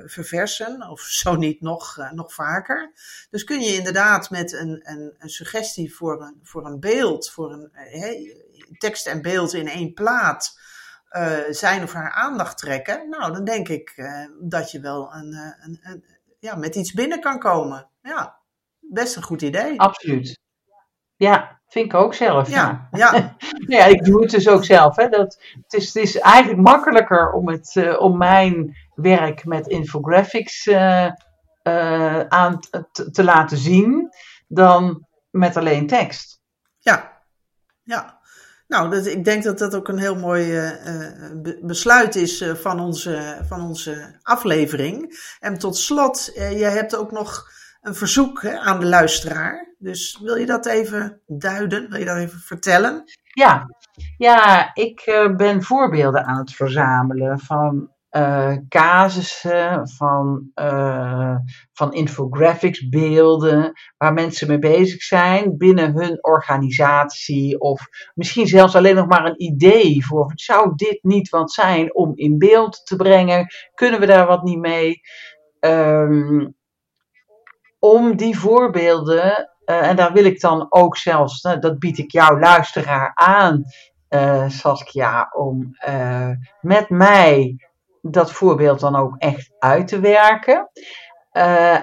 verversen. 0.06 0.90
Of 0.90 1.02
zo 1.24 1.36
niet 1.36 1.62
nog, 1.62 2.10
nog 2.12 2.34
vaker. 2.34 2.92
Dus 3.30 3.44
kun 3.44 3.62
je 3.62 3.74
inderdaad 3.74 4.30
met 4.30 4.54
een, 4.54 4.80
een, 4.84 5.16
een 5.18 5.30
suggestie 5.30 5.96
voor 5.96 6.22
een, 6.22 6.40
voor 6.44 6.66
een 6.66 6.80
beeld, 6.80 7.30
voor 7.30 7.52
een 7.52 7.72
tekst 8.78 9.08
en 9.08 9.22
beeld 9.22 9.54
in 9.54 9.68
één 9.68 9.94
plaat. 9.94 10.60
zijn 11.50 11.84
of 11.84 11.94
haar 11.94 12.12
aandacht 12.12 12.58
trekken. 12.58 13.10
Nou, 13.10 13.34
dan 13.34 13.44
denk 13.44 13.68
ik 13.68 14.12
dat 14.42 14.72
je 14.72 14.80
wel 14.80 15.14
een, 15.14 15.56
een, 15.62 16.06
ja, 16.40 16.56
met 16.56 16.76
iets 16.76 16.94
binnen 16.94 17.20
kan 17.20 17.40
komen. 17.40 17.90
Ja 18.02 18.39
best 18.90 19.16
een 19.16 19.24
goed 19.24 19.42
idee. 19.42 19.80
Absoluut. 19.80 20.40
Ja, 21.16 21.60
vind 21.68 21.86
ik 21.86 21.94
ook 21.94 22.14
zelf. 22.14 22.50
Ja, 22.50 22.88
ja. 22.92 23.14
ja. 23.14 23.36
ja 23.78 23.86
ik 23.86 24.04
doe 24.04 24.22
het 24.22 24.32
dus 24.32 24.48
ook 24.48 24.66
zelf. 24.66 24.96
Hè. 24.96 25.10
Dat, 25.10 25.42
het, 25.62 25.74
is, 25.74 25.86
het 25.86 26.04
is 26.04 26.20
eigenlijk 26.20 26.62
makkelijker 26.62 27.32
om, 27.32 27.50
het, 27.50 27.76
uh, 27.76 28.02
om 28.02 28.18
mijn 28.18 28.78
werk 28.96 29.46
met 29.46 29.68
infographics 29.68 30.66
uh, 30.66 31.12
uh, 31.64 32.20
aan 32.20 32.60
te, 32.92 33.12
te 33.12 33.24
laten 33.24 33.58
zien 33.58 34.10
dan 34.48 35.08
met 35.30 35.58
alleen 35.58 35.88
tekst. 35.88 36.40
Ja, 36.80 37.24
ja. 37.84 38.18
Nou, 38.68 38.90
dat, 38.90 39.06
ik 39.06 39.26
denk 39.26 39.44
dat 39.44 39.60
dat 39.60 39.76
ook 39.76 39.88
een 39.88 40.00
heel 40.00 40.16
mooi 40.16 40.72
uh, 40.72 41.56
besluit 41.62 42.16
is 42.16 42.42
uh, 42.42 42.56
van, 42.56 42.80
onze, 42.80 43.42
van 43.48 43.62
onze 43.62 44.20
aflevering. 44.22 45.20
En 45.40 45.58
tot 45.58 45.78
slot, 45.78 46.32
jij 46.36 46.72
hebt 46.72 46.96
ook 46.96 47.12
nog 47.12 47.48
een 47.82 47.96
verzoek 47.96 48.46
aan 48.46 48.80
de 48.80 48.86
luisteraar. 48.86 49.76
Dus 49.78 50.20
wil 50.22 50.36
je 50.36 50.46
dat 50.46 50.66
even 50.66 51.22
duiden? 51.28 51.90
Wil 51.90 52.00
je 52.00 52.06
dat 52.06 52.18
even 52.18 52.40
vertellen? 52.40 53.04
Ja, 53.34 53.66
ja 54.18 54.70
ik 54.74 55.32
ben 55.38 55.64
voorbeelden 55.64 56.26
aan 56.26 56.38
het 56.38 56.52
verzamelen 56.54 57.40
van 57.40 57.90
uh, 58.12 58.56
casussen, 58.70 59.90
van, 59.90 60.52
uh, 60.56 61.36
van 61.74 61.94
infographics, 61.94 62.90
beelden, 62.90 63.72
waar 63.98 64.14
mensen 64.14 64.48
mee 64.48 64.60
bezig 64.60 65.02
zijn 65.02 65.58
binnen 65.58 65.94
hun 65.94 66.24
organisatie. 66.24 67.60
Of 67.60 67.88
misschien 68.14 68.48
zelfs 68.48 68.76
alleen 68.76 68.96
nog 68.96 69.08
maar 69.08 69.26
een 69.26 69.42
idee 69.42 70.06
voor, 70.06 70.32
zou 70.36 70.72
dit 70.76 71.00
niet 71.02 71.30
wat 71.30 71.52
zijn 71.52 71.96
om 71.96 72.12
in 72.16 72.38
beeld 72.38 72.86
te 72.86 72.96
brengen? 72.96 73.48
Kunnen 73.74 74.00
we 74.00 74.06
daar 74.06 74.28
wat 74.28 74.44
niet 74.44 74.60
mee? 74.60 75.02
Um, 75.60 76.58
om 77.80 78.16
die 78.16 78.40
voorbeelden, 78.40 79.50
uh, 79.66 79.88
en 79.88 79.96
daar 79.96 80.14
wil 80.14 80.26
ik 80.26 80.40
dan 80.40 80.66
ook 80.70 80.98
zelfs, 80.98 81.42
dat 81.42 81.80
bied 81.80 81.98
ik 81.98 82.12
jouw 82.12 82.40
luisteraar 82.40 83.12
aan, 83.16 83.64
Saskia, 84.48 85.30
om 85.36 85.78
met 86.62 86.90
mij 86.90 87.56
dat 88.02 88.32
voorbeeld 88.32 88.80
dan 88.80 88.96
ook 88.96 89.16
echt 89.18 89.52
uit 89.60 89.88
te 89.88 90.00
werken. 90.00 90.70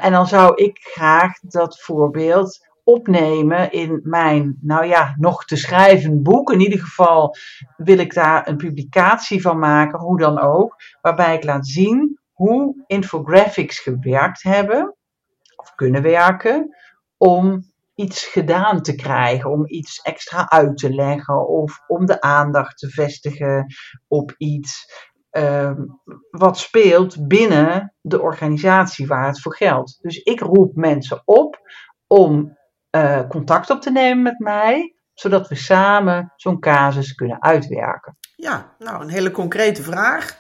En 0.00 0.12
dan 0.12 0.26
zou 0.26 0.54
ik 0.54 0.78
graag 0.78 1.32
dat 1.40 1.80
voorbeeld 1.80 2.58
opnemen 2.84 3.72
in 3.72 4.00
mijn, 4.02 4.58
nou 4.60 4.86
ja, 4.86 5.14
nog 5.18 5.44
te 5.44 5.56
schrijven 5.56 6.22
boek. 6.22 6.52
In 6.52 6.60
ieder 6.60 6.78
geval 6.78 7.34
wil 7.76 7.98
ik 7.98 8.14
daar 8.14 8.48
een 8.48 8.56
publicatie 8.56 9.42
van 9.42 9.58
maken, 9.58 9.98
hoe 9.98 10.18
dan 10.18 10.40
ook, 10.40 10.76
waarbij 11.00 11.36
ik 11.36 11.44
laat 11.44 11.66
zien 11.66 12.18
hoe 12.32 12.84
infographics 12.86 13.78
gewerkt 13.78 14.42
hebben, 14.42 14.96
kunnen 15.74 16.02
werken, 16.02 16.76
om 17.16 17.72
iets 17.94 18.26
gedaan 18.26 18.82
te 18.82 18.94
krijgen, 18.94 19.50
om 19.50 19.66
iets 19.66 20.00
extra 20.00 20.48
uit 20.48 20.76
te 20.76 20.94
leggen 20.94 21.48
of 21.48 21.80
om 21.86 22.06
de 22.06 22.20
aandacht 22.20 22.78
te 22.78 22.88
vestigen 22.88 23.66
op 24.08 24.34
iets. 24.36 24.84
Ehm, 25.30 25.84
wat 26.30 26.58
speelt 26.58 27.28
binnen 27.28 27.94
de 28.00 28.20
organisatie 28.20 29.06
waar 29.06 29.26
het 29.26 29.40
voor 29.40 29.56
geldt. 29.56 29.98
Dus 30.00 30.16
ik 30.16 30.40
roep 30.40 30.74
mensen 30.74 31.22
op 31.24 31.60
om 32.06 32.56
uh, 32.90 33.28
contact 33.28 33.70
op 33.70 33.80
te 33.80 33.90
nemen 33.90 34.22
met 34.22 34.38
mij, 34.38 34.96
zodat 35.14 35.48
we 35.48 35.54
samen 35.54 36.32
zo'n 36.36 36.60
casus 36.60 37.14
kunnen 37.14 37.42
uitwerken. 37.42 38.18
Ja, 38.36 38.74
nou 38.78 39.02
een 39.02 39.08
hele 39.08 39.30
concrete 39.30 39.82
vraag. 39.82 40.38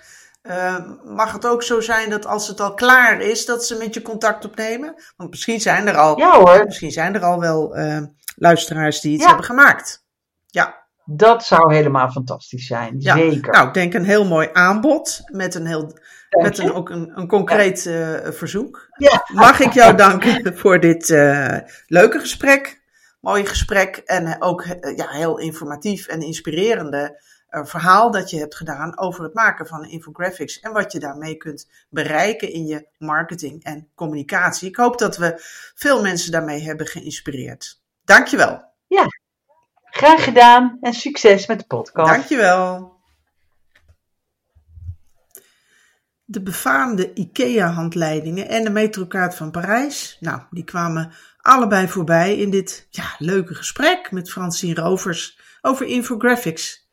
Uh, 0.48 0.76
mag 1.04 1.32
het 1.32 1.46
ook 1.46 1.62
zo 1.62 1.80
zijn 1.80 2.10
dat 2.10 2.26
als 2.26 2.48
het 2.48 2.60
al 2.60 2.74
klaar 2.74 3.20
is, 3.20 3.44
dat 3.44 3.66
ze 3.66 3.76
met 3.76 3.94
je 3.94 4.02
contact 4.02 4.44
opnemen? 4.44 4.94
Want 5.16 5.30
misschien 5.30 5.60
zijn 5.60 5.88
er 5.88 5.96
al, 5.96 6.18
ja, 6.18 6.38
hoor. 6.38 6.64
Misschien 6.64 6.90
zijn 6.90 7.14
er 7.14 7.24
al 7.24 7.40
wel 7.40 7.78
uh, 7.78 8.02
luisteraars 8.36 9.00
die 9.00 9.12
iets 9.12 9.22
ja. 9.22 9.28
hebben 9.28 9.46
gemaakt. 9.46 10.04
Ja. 10.46 10.84
Dat 11.04 11.44
zou 11.44 11.74
helemaal 11.74 12.10
fantastisch 12.10 12.66
zijn, 12.66 12.94
ja. 12.98 13.16
zeker. 13.16 13.52
Nou, 13.52 13.66
ik 13.66 13.74
denk 13.74 13.94
een 13.94 14.04
heel 14.04 14.24
mooi 14.24 14.48
aanbod 14.52 15.20
met 15.24 15.54
een 15.54 15.66
heel 15.66 15.98
met 16.30 16.58
een, 16.58 16.72
ook 16.72 16.90
een, 16.90 17.12
een 17.14 17.26
concreet 17.26 17.84
uh, 17.84 18.18
verzoek. 18.24 18.88
Ja. 18.98 19.26
Mag 19.32 19.60
ik 19.60 19.72
jou 19.72 19.96
danken 19.96 20.56
voor 20.58 20.80
dit 20.80 21.08
uh, 21.08 21.58
leuke 21.86 22.18
gesprek, 22.18 22.82
mooie 23.20 23.46
gesprek 23.46 23.96
en 23.96 24.42
ook 24.42 24.64
ja, 24.96 25.08
heel 25.08 25.38
informatief 25.38 26.06
en 26.06 26.20
inspirerende 26.20 27.20
verhaal 27.64 28.10
dat 28.10 28.30
je 28.30 28.38
hebt 28.38 28.56
gedaan 28.56 28.98
over 28.98 29.24
het 29.24 29.34
maken 29.34 29.66
van 29.66 29.84
infographics 29.84 30.60
en 30.60 30.72
wat 30.72 30.92
je 30.92 30.98
daarmee 30.98 31.36
kunt 31.36 31.70
bereiken 31.88 32.52
in 32.52 32.66
je 32.66 32.86
marketing 32.98 33.64
en 33.64 33.88
communicatie. 33.94 34.68
Ik 34.68 34.76
hoop 34.76 34.98
dat 34.98 35.16
we 35.16 35.34
veel 35.74 36.02
mensen 36.02 36.32
daarmee 36.32 36.62
hebben 36.62 36.86
geïnspireerd. 36.86 37.82
Dankjewel. 38.04 38.64
Ja, 38.86 39.06
Graag 39.96 40.24
gedaan 40.24 40.78
en 40.80 40.92
succes 40.92 41.46
met 41.46 41.58
de 41.58 41.66
podcast. 41.66 42.12
Dankjewel. 42.12 42.94
De 46.24 46.42
befaamde 46.42 47.14
IKEA-handleidingen 47.14 48.48
en 48.48 48.64
de 48.64 48.70
metrokaart 48.70 49.34
van 49.34 49.50
Parijs, 49.50 50.16
nou, 50.20 50.40
die 50.50 50.64
kwamen 50.64 51.12
allebei 51.36 51.88
voorbij 51.88 52.36
in 52.36 52.50
dit 52.50 52.86
ja, 52.90 53.14
leuke 53.18 53.54
gesprek 53.54 54.10
met 54.10 54.30
Francine 54.30 54.74
Rovers 54.74 55.38
over 55.60 55.86
infographics. 55.86 56.85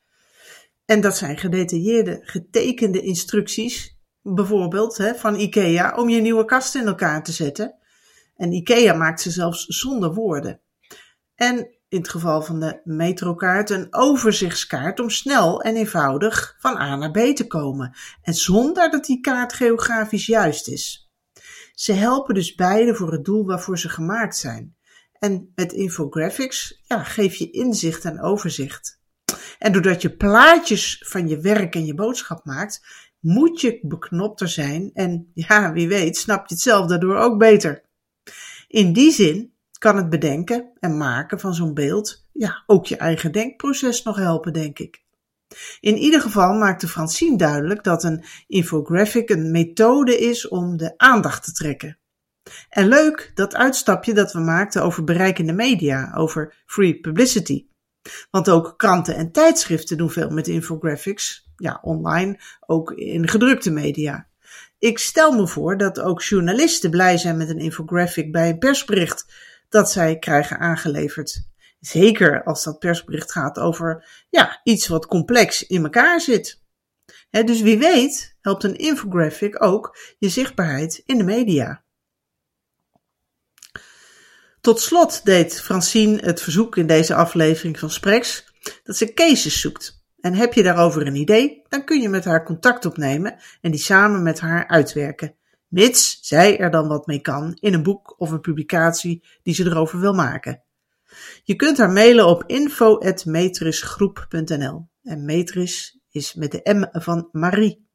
En 0.85 1.01
dat 1.01 1.17
zijn 1.17 1.37
gedetailleerde, 1.37 2.19
getekende 2.23 3.01
instructies, 3.01 3.97
bijvoorbeeld 4.21 4.97
hè, 4.97 5.15
van 5.15 5.35
IKEA, 5.35 5.95
om 5.95 6.09
je 6.09 6.21
nieuwe 6.21 6.45
kast 6.45 6.75
in 6.75 6.87
elkaar 6.87 7.23
te 7.23 7.31
zetten. 7.31 7.75
En 8.35 8.51
IKEA 8.51 8.93
maakt 8.93 9.21
ze 9.21 9.31
zelfs 9.31 9.65
zonder 9.65 10.13
woorden. 10.13 10.61
En 11.35 11.57
in 11.93 11.99
het 11.99 12.09
geval 12.09 12.41
van 12.41 12.59
de 12.59 12.81
metrokaart 12.83 13.69
een 13.69 13.87
overzichtskaart 13.89 14.99
om 14.99 15.09
snel 15.09 15.61
en 15.61 15.75
eenvoudig 15.75 16.55
van 16.59 16.77
A 16.77 16.95
naar 16.95 17.11
B 17.11 17.35
te 17.35 17.47
komen 17.47 17.95
en 18.21 18.33
zonder 18.33 18.91
dat 18.91 19.05
die 19.05 19.19
kaart 19.19 19.53
geografisch 19.53 20.25
juist 20.25 20.67
is. 20.67 21.11
Ze 21.73 21.93
helpen 21.93 22.35
dus 22.35 22.55
beide 22.55 22.95
voor 22.95 23.11
het 23.11 23.25
doel 23.25 23.45
waarvoor 23.45 23.79
ze 23.79 23.89
gemaakt 23.89 24.37
zijn. 24.37 24.75
En 25.19 25.51
met 25.55 25.73
infographics 25.73 26.81
ja, 26.87 27.03
geef 27.03 27.35
je 27.35 27.51
inzicht 27.51 28.05
en 28.05 28.21
overzicht. 28.21 29.01
En 29.63 29.71
doordat 29.71 30.01
je 30.01 30.15
plaatjes 30.15 31.03
van 31.05 31.27
je 31.27 31.39
werk 31.39 31.75
en 31.75 31.85
je 31.85 31.93
boodschap 31.93 32.45
maakt, 32.45 32.85
moet 33.19 33.61
je 33.61 33.79
beknopter 33.81 34.47
zijn 34.47 34.89
en 34.93 35.31
ja, 35.33 35.73
wie 35.73 35.87
weet, 35.87 36.17
snap 36.17 36.47
je 36.47 36.53
het 36.53 36.63
zelf 36.63 36.87
daardoor 36.87 37.15
ook 37.15 37.37
beter. 37.37 37.83
In 38.67 38.93
die 38.93 39.11
zin 39.11 39.53
kan 39.79 39.97
het 39.97 40.09
bedenken 40.09 40.71
en 40.79 40.97
maken 40.97 41.39
van 41.39 41.53
zo'n 41.53 41.73
beeld 41.73 42.27
ja, 42.31 42.63
ook 42.65 42.85
je 42.85 42.97
eigen 42.97 43.31
denkproces 43.31 44.03
nog 44.03 44.15
helpen, 44.17 44.53
denk 44.53 44.79
ik. 44.79 45.03
In 45.79 45.97
ieder 45.97 46.21
geval 46.21 46.53
maakte 46.53 46.87
Francine 46.87 47.37
duidelijk 47.37 47.83
dat 47.83 48.03
een 48.03 48.23
infographic 48.47 49.29
een 49.29 49.51
methode 49.51 50.17
is 50.17 50.47
om 50.47 50.77
de 50.77 50.93
aandacht 50.97 51.43
te 51.43 51.51
trekken. 51.51 51.99
En 52.69 52.87
leuk 52.87 53.31
dat 53.33 53.55
uitstapje 53.55 54.13
dat 54.13 54.33
we 54.33 54.39
maakten 54.39 54.83
over 54.83 55.03
bereikende 55.03 55.53
media, 55.53 56.13
over 56.15 56.63
free 56.65 56.99
publicity. 56.99 57.65
Want 58.31 58.49
ook 58.49 58.73
kranten 58.77 59.15
en 59.15 59.31
tijdschriften 59.31 59.97
doen 59.97 60.09
veel 60.09 60.29
met 60.29 60.47
infographics, 60.47 61.49
ja, 61.55 61.79
online, 61.81 62.39
ook 62.65 62.91
in 62.91 63.27
gedrukte 63.27 63.71
media. 63.71 64.27
Ik 64.79 64.99
stel 64.99 65.31
me 65.31 65.47
voor 65.47 65.77
dat 65.77 65.99
ook 65.99 66.21
journalisten 66.21 66.89
blij 66.89 67.17
zijn 67.17 67.37
met 67.37 67.49
een 67.49 67.59
infographic 67.59 68.31
bij 68.31 68.49
een 68.49 68.57
persbericht 68.57 69.25
dat 69.69 69.91
zij 69.91 70.19
krijgen 70.19 70.59
aangeleverd. 70.59 71.47
Zeker 71.79 72.43
als 72.43 72.63
dat 72.63 72.79
persbericht 72.79 73.31
gaat 73.31 73.59
over 73.59 74.05
ja, 74.29 74.61
iets 74.63 74.87
wat 74.87 75.05
complex 75.05 75.67
in 75.67 75.83
elkaar 75.83 76.21
zit. 76.21 76.61
dus 77.29 77.61
wie 77.61 77.77
weet 77.77 78.35
helpt 78.41 78.63
een 78.63 78.75
infographic 78.75 79.63
ook 79.63 79.97
je 80.17 80.29
zichtbaarheid 80.29 81.01
in 81.05 81.17
de 81.17 81.23
media. 81.23 81.83
Tot 84.63 84.79
slot 84.79 85.25
deed 85.25 85.61
Francine 85.61 86.17
het 86.21 86.41
verzoek 86.41 86.77
in 86.77 86.87
deze 86.87 87.15
aflevering 87.15 87.79
van 87.79 87.89
Spreks 87.89 88.45
dat 88.83 88.97
ze 88.97 89.13
cases 89.13 89.61
zoekt. 89.61 90.01
En 90.19 90.33
heb 90.33 90.53
je 90.53 90.63
daarover 90.63 91.07
een 91.07 91.15
idee, 91.15 91.61
dan 91.69 91.85
kun 91.85 92.01
je 92.01 92.09
met 92.09 92.25
haar 92.25 92.43
contact 92.43 92.85
opnemen 92.85 93.35
en 93.61 93.71
die 93.71 93.79
samen 93.79 94.23
met 94.23 94.39
haar 94.39 94.67
uitwerken 94.67 95.35
mits 95.73 96.17
zij 96.21 96.59
er 96.59 96.71
dan 96.71 96.87
wat 96.87 97.07
mee 97.07 97.19
kan 97.19 97.57
in 97.59 97.73
een 97.73 97.83
boek 97.83 98.15
of 98.17 98.31
een 98.31 98.41
publicatie 98.41 99.23
die 99.41 99.53
ze 99.53 99.65
erover 99.65 99.99
wil 99.99 100.13
maken. 100.13 100.63
Je 101.43 101.55
kunt 101.55 101.77
haar 101.77 101.91
mailen 101.91 102.27
op 102.27 102.43
info.metrisgroep.nl 102.47 104.87
en 105.03 105.25
Metris 105.25 105.99
is 106.11 106.33
met 106.33 106.51
de 106.51 106.73
M 106.73 106.99
van 106.99 107.29
Marie. 107.31 107.87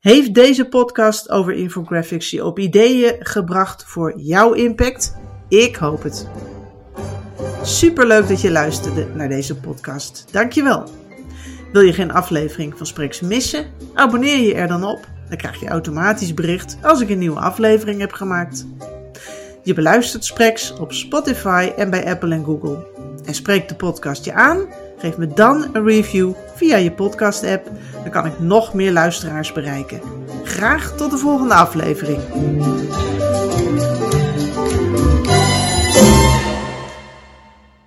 Heeft 0.00 0.34
deze 0.34 0.68
podcast 0.68 1.28
over 1.28 1.52
infographics 1.52 2.30
je 2.30 2.44
op 2.44 2.58
ideeën 2.58 3.16
gebracht 3.18 3.84
voor 3.84 4.20
jouw 4.20 4.52
impact? 4.52 5.16
Ik 5.48 5.76
hoop 5.76 6.02
het. 6.02 6.26
Superleuk 7.62 8.28
dat 8.28 8.40
je 8.40 8.50
luisterde 8.50 9.06
naar 9.14 9.28
deze 9.28 9.56
podcast. 9.56 10.24
Dankjewel. 10.30 10.84
Wil 11.72 11.82
je 11.82 11.92
geen 11.92 12.12
aflevering 12.12 12.74
van 12.76 12.86
Spreks 12.86 13.20
missen? 13.20 13.66
Abonneer 13.94 14.38
je 14.38 14.54
er 14.54 14.68
dan 14.68 14.84
op 14.84 15.06
dan 15.28 15.36
krijg 15.36 15.60
je 15.60 15.68
automatisch 15.68 16.34
bericht 16.34 16.78
als 16.82 17.00
ik 17.00 17.10
een 17.10 17.18
nieuwe 17.18 17.40
aflevering 17.40 18.00
heb 18.00 18.12
gemaakt. 18.12 18.66
Je 19.62 19.74
beluistert 19.74 20.24
Spreks 20.24 20.74
op 20.78 20.92
Spotify 20.92 21.72
en 21.76 21.90
bij 21.90 22.06
Apple 22.06 22.34
en 22.34 22.44
Google. 22.44 22.86
En 23.24 23.34
spreekt 23.34 23.68
de 23.68 23.74
podcast 23.74 24.24
je 24.24 24.32
aan? 24.32 24.66
Geef 24.98 25.16
me 25.16 25.26
dan 25.26 25.68
een 25.72 25.84
review 25.84 26.32
via 26.54 26.76
je 26.76 26.92
podcast-app. 26.92 27.70
Dan 28.02 28.10
kan 28.10 28.26
ik 28.26 28.38
nog 28.38 28.74
meer 28.74 28.92
luisteraars 28.92 29.52
bereiken. 29.52 30.00
Graag 30.44 30.96
tot 30.96 31.10
de 31.10 31.18
volgende 31.18 31.54
aflevering. 31.54 32.18